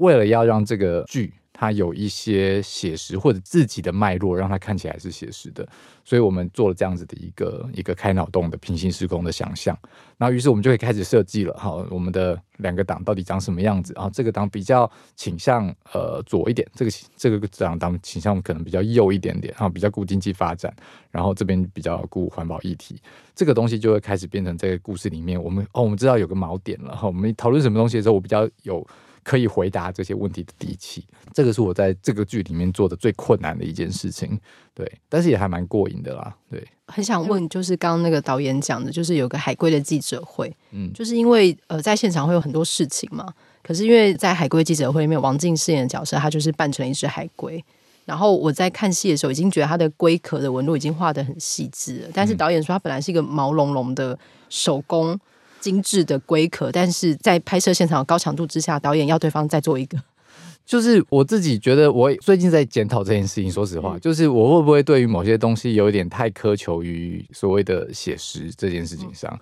[0.00, 5.68] 为了要让这个剧它有一些写实或者自己的脉络，让它看起来是写实的，
[6.02, 9.78] 所以我们做了这样子的一个一个开脑洞的平行时空的想象。
[10.16, 11.54] 然后，于是我们就可以开始设计了。
[11.58, 13.92] 好，我们的两个党到底长什么样子？
[13.94, 20.74] 然后这个党比较倾向呃左一点，这个这个党党倾向可能比较右一点点，然后比较顾经济发展，
[21.10, 22.98] 然后这边比较顾环保议题。
[23.34, 26.96] 这个东西就会开始变成这个故事里面，我们哦，我们知道有个锚点了。
[26.96, 28.86] 哈，我们讨论什么东西的时候，我比较有。
[29.22, 31.04] 可以回答这些问题的底气，
[31.34, 34.38] 这个是我在这个剧里面做的最困难的一件事情，
[34.74, 36.66] 对，但是也还蛮过瘾的啦，对。
[36.86, 47.64] 很想问，就是刚刚那个导演讲的，就是有个海龟的记者会，嗯，就是因为呃在现场会有很多事情嘛，可是因为在海龟记者会里面，王静饰演的角色他就是扮成了一只海龟，
[48.04, 54.18] 然后我在看戏的时候已经觉得它的龟壳的纹路已经画得很细致了，但是导演说它本来是一个毛茸茸的
[54.48, 55.18] 手工。
[55.60, 59.98] 精致的龟壳，但是在拍摄现场高强度之下，导演要对方再做一个，
[60.66, 63.50] 就是我自己觉得，我最近在检讨这件事情。
[63.50, 69.38] 说实话，就是我会不会对于某些东西有一点太苛求于所谓的写实这件事情上？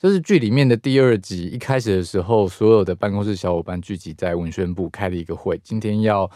[0.00, 6.30] 就是剧里面的第二集一开始的时候，所有的办公室小伙伴聚集在文宣部开了一个会，今天要。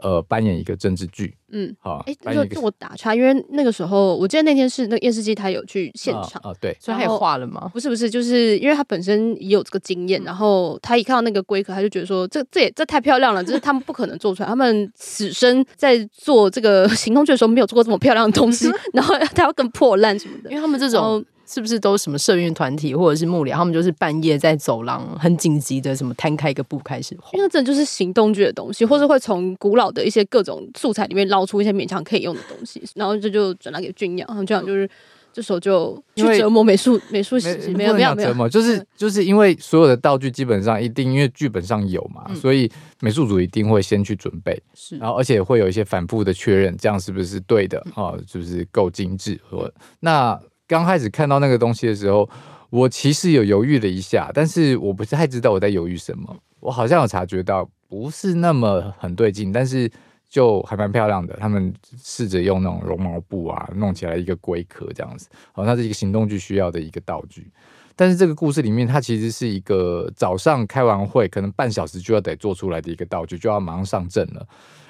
[0.00, 7.68] 呃，扮演一个政治剧，嗯，好，哎，就就我打岔，因为那个时候，我记得那天是那个验视机他有去现场，啊，对，所以他也画了吗？
[7.72, 21.24] 不是不是，就是因为他本身也有这个经验，然后他一看到那个龟壳，他就觉得说，这这也这太漂亮了，就是他们不可能做出来，他们此生在做这个 行动剧的时候没有做过这么漂亮的东西， 然后他要更破烂什么的，因为他们这种。
[21.48, 23.54] 是不是都什么社运团体或者是幕僚？
[23.54, 34.86] 他们就是半夜在走廊很紧急的什么摊开一个布开始画，因为这就是行动剧的东西，或是会从古老的一些各种素材里面捞出一些勉强可以用的东西，然后这就转达给俊阳，然后俊阳就是
[35.32, 42.70] 这时候就去折磨美术美术系，没有没有折磨，就是就是因为所有的道具基本上一定因为剧本上有嘛，所以
[43.00, 48.12] 美术组一定会先去准备，是，然后而且会有一些反复的确认，这样是不是对的啊？
[48.30, 49.40] 是不是够精致？
[49.48, 50.38] 或那。
[50.68, 52.28] 刚开始看到那个东西的时候，
[52.68, 56.36] 我其实有犹豫了一下，但是我不是太知道我在犹豫什么。
[56.60, 59.90] 我好像有察觉到不是那么很对劲，但是
[60.28, 61.34] 就还蛮漂亮的。
[61.40, 67.50] 他们试着用那种绒毛布啊，弄起来一个龟壳这样子，好像是一个行动剧需要的一个道具。
[67.96, 74.46] 但是这个故事里面，它其实是一个早上开完会，可能半小时就要得做出来的一个道具，就要马上上阵了。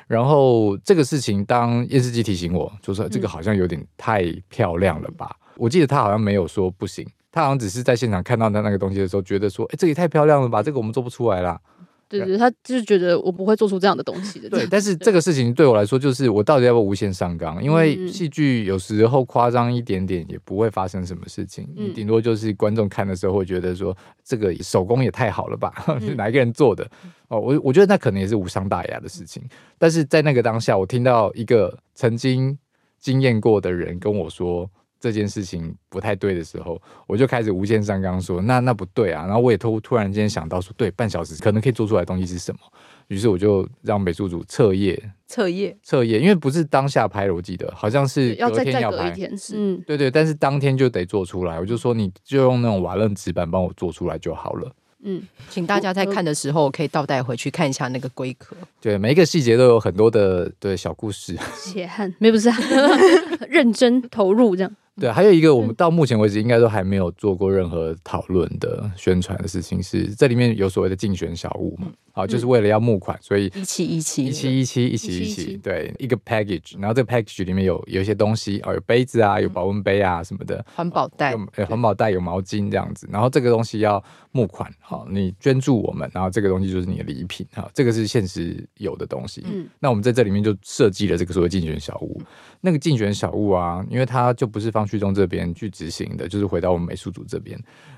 [0.07, 5.37] 然后这个事情，当验视机提醒我，就说这个好像有点太漂亮了吧。
[5.59, 11.61] 我记得他好像没有说不行，他好像只是在现场看到他那个东西的时候，觉得说，哎，这也太漂亮了吧，这个我们做不出来啦。
[12.09, 14.49] 对对，他就是觉得我不会做出这样的东西的。
[14.51, 17.63] 对，但是这个事情对我来说，就是我到底要不要无限上纲？
[17.63, 23.95] 因为戏剧有时候夸张一点点也不会发生什么事情，你顶多就是观众看的时候会觉得说，
[24.25, 26.83] 这个手工也太好了吧， 是哪一个人做的？
[27.29, 29.43] 哦，我我觉得那可能也是无伤大雅的事情。
[29.77, 32.57] 但是在那个当下，我听到一个曾经
[32.99, 34.71] 经验过的人跟我说。
[35.01, 39.25] 这件事情不太对的时候，我就开始无限上纲说，那那不对啊。
[39.27, 42.61] 然后我也突突然间想到说，对，半小时可能可以做出来的东西是什么？
[43.09, 51.59] 于是我就让美术组彻夜彻夜彻夜，因为不是当下拍的，我记得好像是隔天要拍，要再再隔一天，嗯，对对，但是当天就得做出来。
[51.59, 54.71] 我就说，你就用那种瓦楞纸板帮我做出来就好了。
[55.05, 58.57] 嗯，请大家在看的时候可以倒带回去看一下那个龟壳。
[58.81, 62.57] 对，每一个细节都有很多的对小故事，血汗没不是、啊，
[63.49, 64.77] 认真投入这样。
[64.99, 71.89] 对，还有一个我们到目前为止应该都还没有做过任何讨论的宣传的事情是，这里面有所谓的竞选小物嘛。
[72.11, 89.45] 好，就是为了要募款，所以一期一期一期一期一期一期，对，一个 package，然后这个 package 里面有有一些东西哦，有杯子啊，有保温杯啊什么的，环保袋，有环保袋，有毛巾这样子，然后这个东西要募款，好，你捐助我们，然后这个东西就是你的礼品，哈，这个是现实有的东西。
[89.47, 92.21] 嗯，那我们在这里面就设计了这个所谓竞选小物，
[92.61, 97.57] 那个竞选小物啊，因为它就不是方旭中这边去执行的，就是回到我们美术组这边。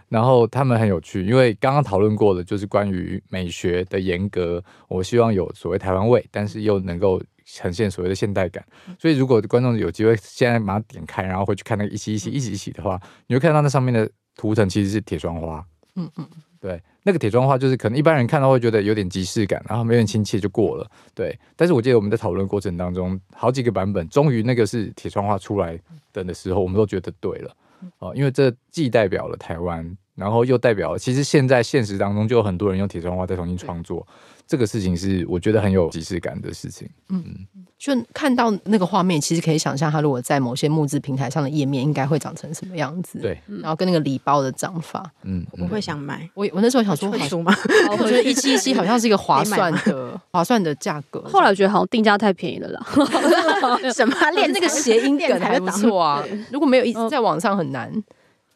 [0.09, 4.63] 然后他们很有趣，因为刚刚讨论过的，就是关于美学的严格。
[4.89, 8.65] 我希望有所谓台湾味，但是又能够呈现所谓的现代感。
[8.99, 15.65] 所以，如果观众有机会现在马上点开，然后回去看那个一期一期一期一期的话，你会看到那上面的图腾其实是铁窗花。
[15.95, 16.29] 嗯嗯，
[16.61, 20.87] 对，那个铁窗花就是可能一般人看到会觉得有点即视感，然后没有点亲切就过了。
[21.15, 25.81] 对，但是我记得我们在讨论过程当中，好几个版本，终于那个是铁窗花出来
[26.13, 27.57] 的的时候，我们都觉得对了。
[27.99, 34.07] 哦，因为这既代表了台湾，然后又代表其实现在现实当中就有很多人用铁窗花再重新创作，
[34.47, 36.87] 这个事情是我觉得很有即视感的事情。
[37.09, 37.25] 嗯，
[37.79, 43.19] 就看到那个画面，其实可以想象它如果在某些募资平台上的页面应该会长成什么样子。
[43.21, 46.29] 对，然后跟那个礼包的长法，嗯，我会想买。
[46.35, 47.55] 我我那时候想说，会出吗？
[47.91, 51.23] 我觉得一期一期好像是一个划 算的划算的价格。
[51.23, 52.87] 后来我觉得好像定价太便宜了啦。
[53.95, 56.23] 什么练那个谐音梗还不错啊？
[56.53, 57.91] 如果没有一直在网上很难。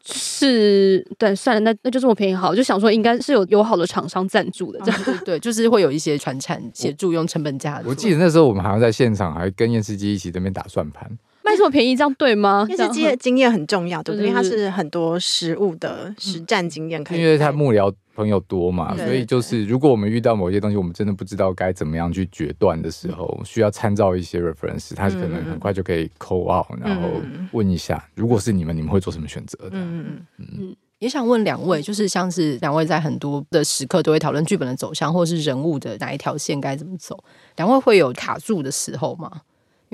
[0.05, 7.81] 是对，算了，那那就这么便宜好，就想说应该是有友好的厂商赞助的，这样对，就是会有一些传产 协助用成本价。
[7.85, 11.09] 我记得那时候我们好像在现场还跟验视机一起这边打算盘。
[11.55, 12.65] 卖这么便宜，这样对吗？
[12.69, 14.27] 验视机的经验很重要，对不对？
[14.27, 17.19] 因为它是很多实物的实战经验，可以。
[17.21, 27.09] 因为他幕僚朋友多嘛，所以就是如果我们遇到某些东西，我们真的不知道该怎么样去决断的时候，需要参照一些 reference，他可能很快就可以 call out，然后
[27.51, 29.57] 问一下，如果是你们，你们会做什么选择？
[29.71, 30.75] 嗯嗯嗯。
[30.99, 37.21] 也想问两位，就是像是两位在很多的时刻都会讨论剧本的走向，或者是人物的哪一条线该怎么走，
[37.57, 39.29] 两位会有卡住的时候吗？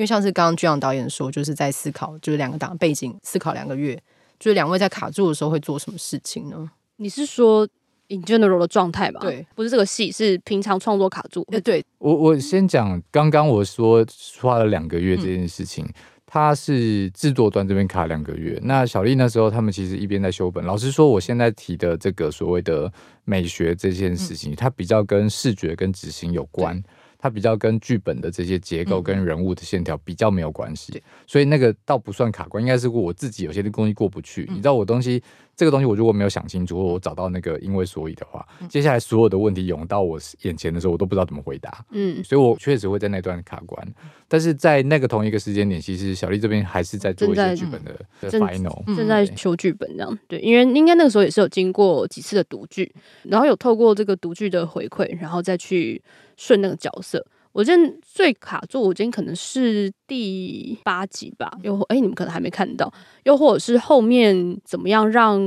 [0.02, 3.96] 因为像是刚刚巨阳导演说，就是在思考，就是两个档背景思考两个月，
[4.40, 6.72] 就是两位在卡住的时候会做什么事情呢？
[6.96, 7.68] 你是说
[8.08, 9.20] in general 的状态吧？
[9.20, 11.46] 对，不是这个戏，是平常创作卡住。
[11.52, 14.04] 呃，对我我先讲刚刚我说
[14.40, 15.88] 花了两个月这件事情，
[16.26, 18.60] 他、嗯、是制作端这边卡两个月。
[18.64, 20.66] 那小丽那时候他们其实一边在修本。
[20.66, 22.92] 老实说，我现在提的这个所谓的
[23.24, 26.82] 美学这件事情，嗯、它比较跟视觉跟执行有关。
[27.22, 34.48] 它比较跟剧本的这些结构跟人物的线条比较没有关系，嗯、所以那个倒不算卡关，应该是我自己有些东西过不去。
[34.50, 35.22] 嗯、你知道我东西
[35.56, 41.86] 这个东西，我如果没有想清楚，或我找到那个因为所以的话，嗯、接下来所有的问题涌到我眼前的时候，我都不知道怎么回答。
[41.92, 43.88] 嗯，所以我确实会在那段卡关，
[44.28, 50.18] 但是在那个同一个时间点，其实小丽这边还是在做一些剧本的，的 final，正在修剧本这样。
[50.28, 52.92] 对，因为应该那个时候也是有经过几次的读剧，
[53.24, 56.02] 然后有透过这个读剧的回馈，然后再去
[56.42, 57.24] 顺那个角色。
[57.54, 61.52] 我今天最卡住，我今天可能是第八集吧。
[61.62, 62.90] 又哎、欸，你们可能还没看到，
[63.24, 65.38] 又或者是后面怎么样让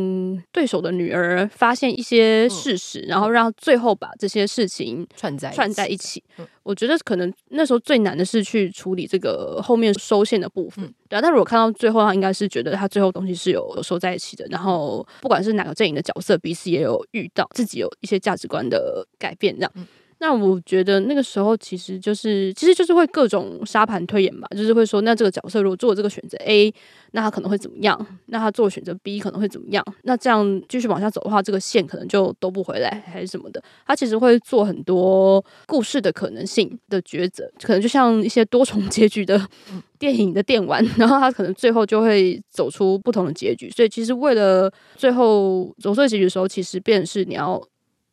[0.53, 6.23] 对手的女儿发现一些事实，嗯、然后让最后把这些事情串在串在一起。
[6.37, 10.85] 嗯、我觉得可能那时候最难的是去处理这个后面收线的部分。
[10.85, 14.47] 嗯、对啊，但如果看到最后，他应该是觉得他最后东西是有收在一起的。
[14.51, 19.73] 然后不管是哪个阵营的角色，彼此也有遇到自己有一些价值观的改变，这样。
[20.21, 26.73] 嗯那我觉得那个时候其实就是，其实就是会各种沙盘推演吧，就是会说，那这个角色如果做这个选择 A，
[27.11, 28.07] 那他可能会怎么样？
[28.27, 29.85] 那他做选择 B 可能会怎么样？
[30.05, 33.63] 那这样继续往下走的话，这个线可能就兜不回来，还是什么的？
[33.87, 39.47] 他其实会做很多故事的可能性的抉择，可能就像一些多重结局的
[39.99, 43.69] 电影的电玩，然后他可能最后就会走出不同的结局。
[43.69, 47.63] 所以其实为了最后走出结局的时候，其实便是你要。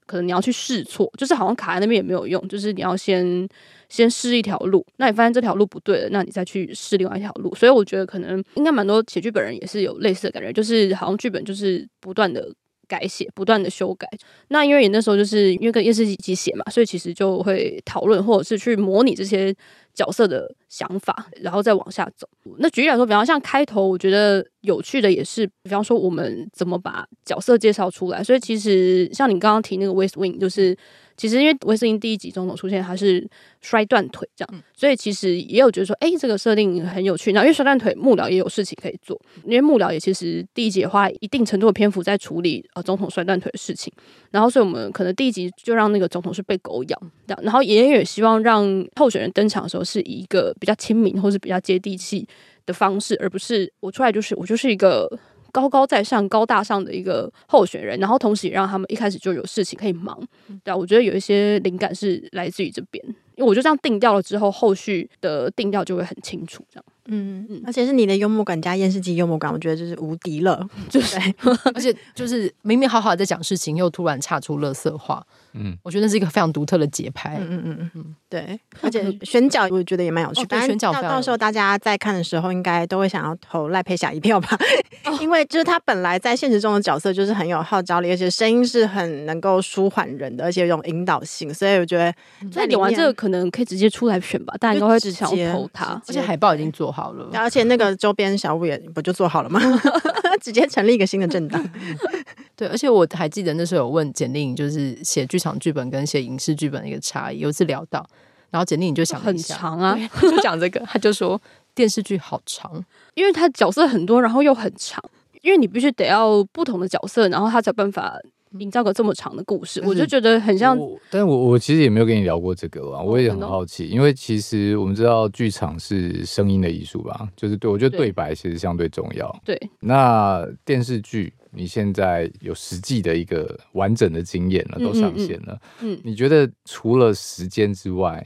[0.05, 3.47] 可能你要去试错，就是好像卡在那边也没有用，就是你要先
[3.89, 7.53] 先试一条路，那你发现这条路不对了，那你再去试另外一条路。
[7.55, 12.53] 所以我觉得可能应该蛮多写剧本人也是有类似的感觉，就是好像剧本就是不断的
[12.91, 14.05] 改写，不断的修改。
[14.49, 19.55] 那因为你那时候就是因为跟叶世琪写嘛，所以其实就会讨论或者是去模拟这些。
[19.93, 22.25] 角色的想法，然后再往下走。
[22.59, 28.23] 那举例来说，比方像开头，我觉得有趣的也是，比方说我们怎么把角色介绍出来。
[28.23, 30.75] 所以其实像你刚刚提那个 West Wing，就是。
[31.21, 33.29] 其实因为威斯汀第一集总统出现，他是
[33.61, 37.31] 摔断腿这样，所以其实也有觉得说，哎，这个设定很有趣。
[37.31, 43.93] 然后因为摔断腿，幕僚也有事情可以做，因为幕僚也其实第一集花一定程度的篇幅在处理呃总统摔断腿的事情。
[44.31, 48.65] 然后所以我们可能第一集就让那个总统是被狗咬这样，然后也也希望让
[48.95, 52.27] 候选人登场的时候是以一个比较亲民或是比较接地气
[52.65, 55.07] 的方式，而不是我出来就是我就是一个。
[55.51, 60.19] 高高在上、高大上的一个候选人，然后同时也让他们一开始就有事情可以忙，
[60.63, 63.03] 对啊，我觉得有一些灵感是来自于这边，
[63.35, 66.85] 因为我就这样定调了之后，后续的定调就会很清楚，这样。
[67.11, 71.17] 嗯嗯，而且是你的幽默感加厌世姬幽默感，我觉得就是无敌了， 就是，
[71.75, 75.23] 而且就是明明好好的在讲事情，又突然岔出乐色话。
[75.53, 77.37] 嗯，我觉得那是一个非常独特的节拍。
[77.41, 80.45] 嗯嗯嗯嗯，对，而且选角我觉得也蛮有趣。
[80.45, 84.57] 对，选角到到时候大家在看的时候，应该都会想要投赖佩霞一票吧？
[85.19, 92.13] 因为就是他本来在现实中的角色就是很有号召力，而且声音是很能够舒缓人的，而且有种引导性，所以我觉得
[92.49, 96.01] 在演完这个可能可以直接出来选吧，大家应该会只想投他。
[96.07, 99.59] 而且海报已经做好了，而且那个周边小物也不就做好了吗？
[100.39, 101.63] 直接成立一个新的政党。
[102.55, 107.39] 对，而且我还记得那时候有问简莉颖，就是写剧场剧本跟写影视剧本的一个差异。
[107.39, 108.05] 有一次聊到，
[108.49, 111.39] 然后简莉颖就想很长啊，就讲这个，他就说
[111.73, 112.83] 电视剧好长，
[113.15, 115.03] 因为他角色很多，然后又很长，
[115.41, 118.17] 因为你必须得要不同的角色，然后他才有办法
[118.59, 119.81] 营造个这么长的故事。
[119.85, 120.77] 我就觉得很像，
[121.09, 129.41] 但是我我其实也没有跟你聊过这个啊，我也很好奇，因为其实我们知道剧场是声音的艺术吧，就是对我觉得对白其实相对重要。
[129.45, 131.33] 对，那电视剧。
[131.53, 135.59] 你现在有实际的一个完整的经验了，都上线了。
[135.81, 138.25] 嗯，嗯，嗯，你觉得除了时间之外，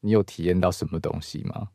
[0.00, 1.68] 你有体验到什么东西吗？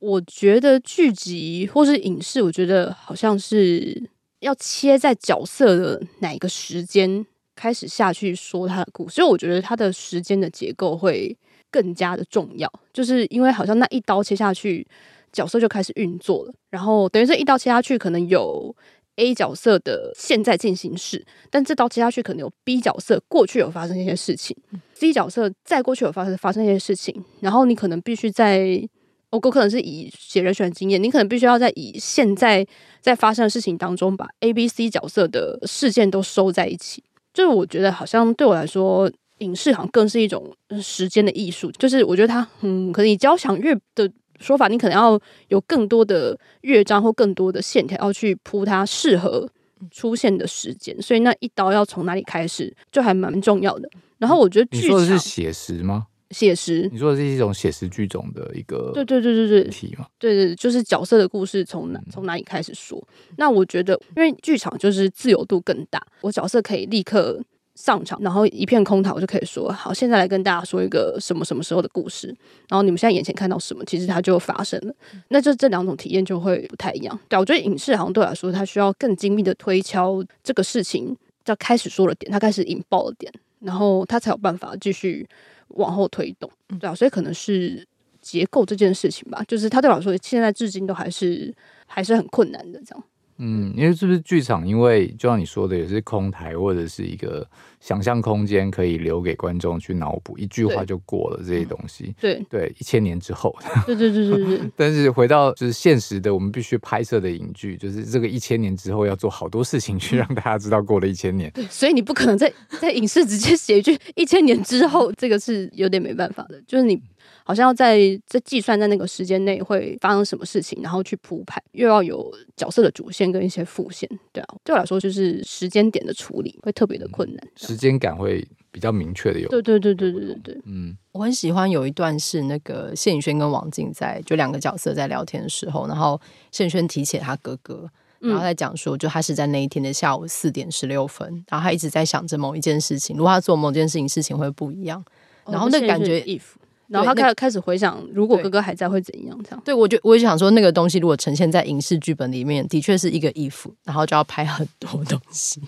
[0.00, 4.10] 我觉得剧集或是影视，我觉得好像是
[4.46, 11.36] 要切在角色的哪一个时间开始下去说他的故事，所以我觉得他的时间的结构会
[11.70, 14.86] 更加的重要，就是因为好像那一刀切下去，
[15.32, 18.74] 角色就开始运作了，然后等于这一刀切下去，可能有。
[19.18, 24.54] A 角色的现在进行式，但这刀切下去可能有 B 角色过去有发生一些事情
[24.92, 28.86] ，C 角色再过去有发生发生一些事情，然后你可能必须在，
[29.30, 32.66] 我可能是以写人选经验，你可能必须要在以现在
[33.00, 37.02] 在发生的事情当中，把 A、B、C 角色的事件都收在一起。
[37.34, 44.10] 就是我觉得好像对我来说，影视好像更是一种时间的艺术，就是我觉得它，嗯，可能以交响乐的。
[44.38, 45.18] 说法，你可能要
[45.48, 49.48] 有更多的乐章或更多的线条，要去铺它适合
[49.90, 53.88] 出现的时间，所以那一刀要从哪里开始，就还蛮重要的。
[54.18, 56.08] 然后我觉得你说的是写实吗？
[56.30, 60.06] 写实，你说的是一种写实剧种的一个对对对对对题嘛？
[60.18, 63.00] 对对，就是角色的故事从哪从哪里开始说。
[63.36, 67.40] 那我觉得，因为剧场就是自由度更大，我角色可以立刻
[67.76, 72.26] 上场，然后一片空堂，我就可以说好，现在来跟大家说一个什么什么时候的故事。
[72.68, 74.92] 然后你们现在眼前看到什么，其实它就发生了。
[75.28, 77.16] 那就这两种体验就会不太一样。
[77.28, 85.24] 对，我觉得影视好像对我来说，它需要更精密的推敲这个事情，要开始说了点，它开始引爆了点，然后它才有办法继续。
[85.68, 86.50] 往后推动，
[86.80, 87.86] 对啊，所以可能是
[88.20, 91.54] 结构这件事情吧，就是他对我来说，现在至今都还是
[91.86, 93.04] 还是很困难的这样。
[93.38, 94.66] 嗯，因为是不是剧场？
[94.66, 97.46] 因为就像你说的，也是空台或者是一个
[97.80, 102.14] 想象空间，可以留给观众去脑补，一句话就过了这些东西。
[102.20, 103.54] 对对，一千年之后。
[103.84, 104.60] 对对对对对。
[104.74, 111.50] 但是回到就是现实的，我们必须拍摄的影剧，就是这个一千年之后要做好多事情，去让大家知道过了一千年。
[111.52, 117.00] 对，所以你不可能在在影视直接写一句一千年之后，这个是有点没办法的，就是你。
[117.48, 129.48] 好像要在在计算在那个时间内会发生什么事情，然后去铺排，又要有角色的主线跟一些副线，对啊，对我来说就是时间点的处理会特别的困难，嗯、时间感会比较明确的有。
[129.48, 136.20] 对对对对对对对，嗯，我很喜欢有一段是那个谢颖轩跟王静在就两个角色在聊天的时候，然后
[136.50, 137.88] 谢颖轩提起他哥哥，
[138.18, 145.04] 然后在讲说，就他是在那一天的下午四点十六分，然后他一直在想着某一件事情，如果他做某件事情，事情会不一样，
[145.46, 146.18] 然后那感觉。
[146.18, 146.42] 哦
[146.88, 149.36] 然后他开开始回想，如果哥哥还在会怎样？
[149.42, 155.60] 这样对，我就我就想说，那个东西如果呈现在影视剧本里面，的确是一个衣服然后就要拍很多东西。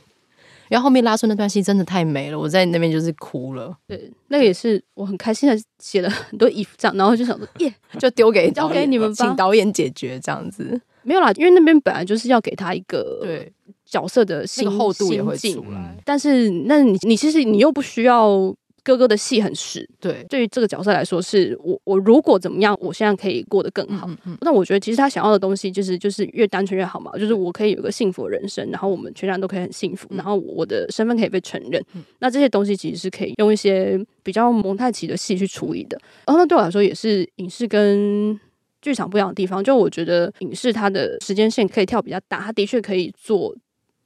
[0.69, 3.75] 然后后面拉出那段戏真的太美了，我在那边就是哭了。
[3.87, 10.81] 对，那个也是我很开心的写了很多衣服这样，然后就想说耶， 就丢给交给你们，请导演解决这样子。
[11.03, 13.51] 没有啦，因为那边本来就是要给他一个对
[13.87, 18.55] 角色的心那个厚度也会出来，但是那你你其实你又不需要。
[18.89, 24.07] 哥哥的戏很实，对，对于这个角色来说，是我我如果怎么样，我现在可以过得更好。
[24.09, 31.85] 嗯嗯，那我觉得其实他想要的东西，就是就是越单纯越好嘛，就是我可以有个幸福的人生，然后我们全家都可以很幸福，然后我的身份可以被承认。
[31.93, 36.01] 嗯、那这些东西其实是可以用一些比较蒙太奇的戏去处理的。
[36.27, 38.41] 然后那对我来说，也是影视跟
[38.81, 39.63] 剧场不一样的地方。
[39.63, 43.55] 就我觉得影视它的时间线可以跳比较大，它的确可以做。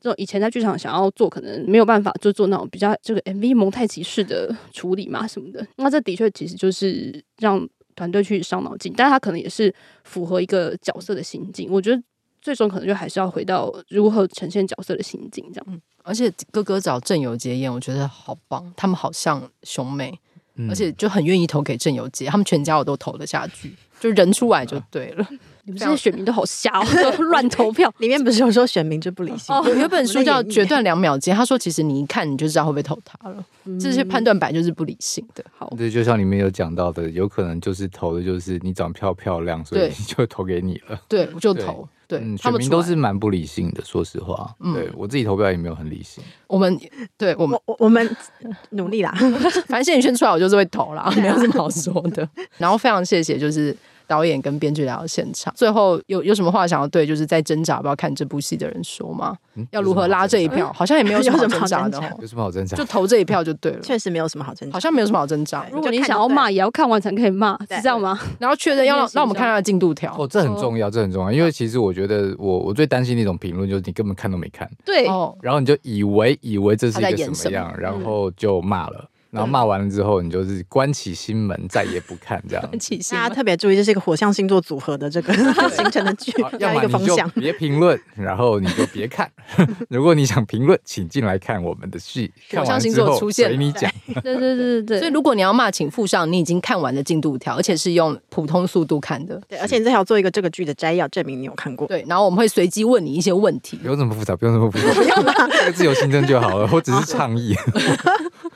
[0.03, 5.64] 这种以前在剧场想要做，可能没有办法，就做那种比较这个 MV 蒙太奇式的处理嘛什么的。
[5.76, 9.72] 那这的确其实就是让团队去伤脑筋，但是他可能也是
[10.03, 11.68] 符合一个角色的心境。
[11.70, 12.03] 我觉得
[12.40, 15.66] 最终可能就还是要回到如何呈现角色的心境这样。
[15.68, 20.18] 嗯，而且哥哥找郑有杰演，我觉得好棒，他们好像兄妹，
[20.57, 25.28] 嗯、而且就很愿意投给郑有杰，他们全家我都投了下去，就人出来就对了。
[25.64, 26.84] 你们这些选民都好瞎哦，
[27.30, 27.92] 乱投票。
[27.98, 29.54] 里面不是有说选民就不理性？
[29.64, 33.44] 有有本书叫《决断两秒间》，他说其实你一看你就知道会不会投他了。
[33.80, 35.44] 这些判断本来就是不理性的。
[35.56, 41.00] 好，对，就像里面有讲到的，有可能就是投的就是你长漂漂亮，所以就投给你了。
[41.08, 41.88] 对，我就投。
[42.08, 44.52] 对，选民都是蛮不理性的，说实话。
[44.74, 46.22] 对我自己投票也没有很理性。
[46.48, 46.76] 我们
[47.16, 48.16] 对我们我我们
[48.70, 49.12] 努力啦，
[49.68, 52.28] 反正谢盈萱出来我就是会投啦，没有什么好说的。
[52.58, 53.74] 然后非常谢谢，就是。
[54.12, 59.34] 导演跟编剧来到现场，最后有有什么话想要对就是在挣扎不要看这部戏的人说吗？
[59.54, 60.70] 嗯、要如何拉这一票？
[60.74, 62.76] 好像也没有什么好挣扎的，有什么好挣扎？
[62.76, 63.80] 就投这一票就对了。
[63.80, 65.66] 确实没有什么好挣扎，好像没有什么好挣扎。
[65.72, 68.18] 如果你想要骂，也要看完才可以骂，是这样吗？
[68.39, 70.14] 然后确认要让让我们看他的进度条。
[70.18, 75.06] 哦，这很重要，这很重要，因为其实我觉得我我最担心那种评论就是你根本看都没看，对，
[75.40, 79.09] 然后你就以为以为这是一个什么样，然后就骂了。
[79.32, 82.62] 然后骂完了之后，你就是关起心门，再也不看这样。
[82.68, 85.32] 关起心，大家特别注意，这是一个火象星座组合的这个
[85.74, 87.28] 形成的剧，要一个方向。
[87.30, 89.30] 别评论，然后你就别看。
[89.88, 92.30] 如果你想评论，请进来看我们的戏。
[92.54, 93.90] 火象星座出现，随你讲。
[94.22, 94.98] 对对对对。
[94.98, 99.40] 所以如果你要骂，请附上你已经看完的进度条，而且是用普通速度看的。
[99.48, 101.88] 对，而且你最好做一个这个剧的摘要，证明你有看过。
[101.88, 103.78] 对，然后我们会随机问你一些问题。
[103.78, 106.68] 不用这么复杂，不用这么复杂，不用这个自由新增就好了。
[106.70, 107.56] 我只是倡议。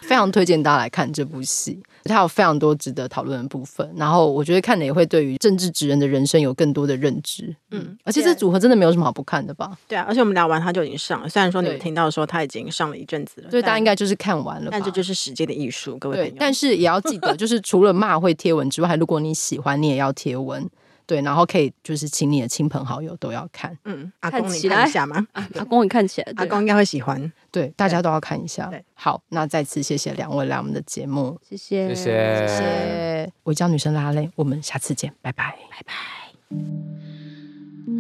[0.07, 3.93] 非常推荐大家来看这部戏，它有非常多值得讨论的部分。
[3.97, 7.55] 然后我觉得看了也会对于政治职人的人生有更多的认知。
[7.73, 9.77] 嗯，而且这组合真的没有什么好不看的吧？
[9.89, 11.29] 对啊，而且我们聊完它就已经上了。
[11.29, 14.69] 虽然说你们听到说它已经上了一阵子了，所以大家应该就是看完了。
[14.71, 16.33] 但这就是时间的艺术，各位朋友。
[16.39, 20.69] 但是也要记得，就是除了骂会贴文之外，如果你喜欢，你也要贴文。
[21.07, 23.79] 对，然后可以就是请你的亲朋好友都要看。
[23.85, 25.27] 嗯，阿公你看一下吗？
[25.33, 27.33] 阿公你看起来，阿公应该会喜欢。
[27.51, 28.71] 对，大家都要看一下。
[28.95, 33.33] 好，那再次谢谢两位来我们的节目，谢谢，谢谢，谢谢。
[33.45, 35.83] 违章女生拉蕾，我们下次见，拜拜，拜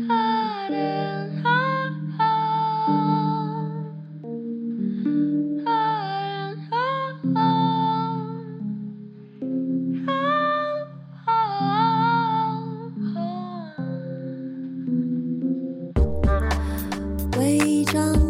[0.08, 1.25] 拜。
[17.96, 18.25] gone.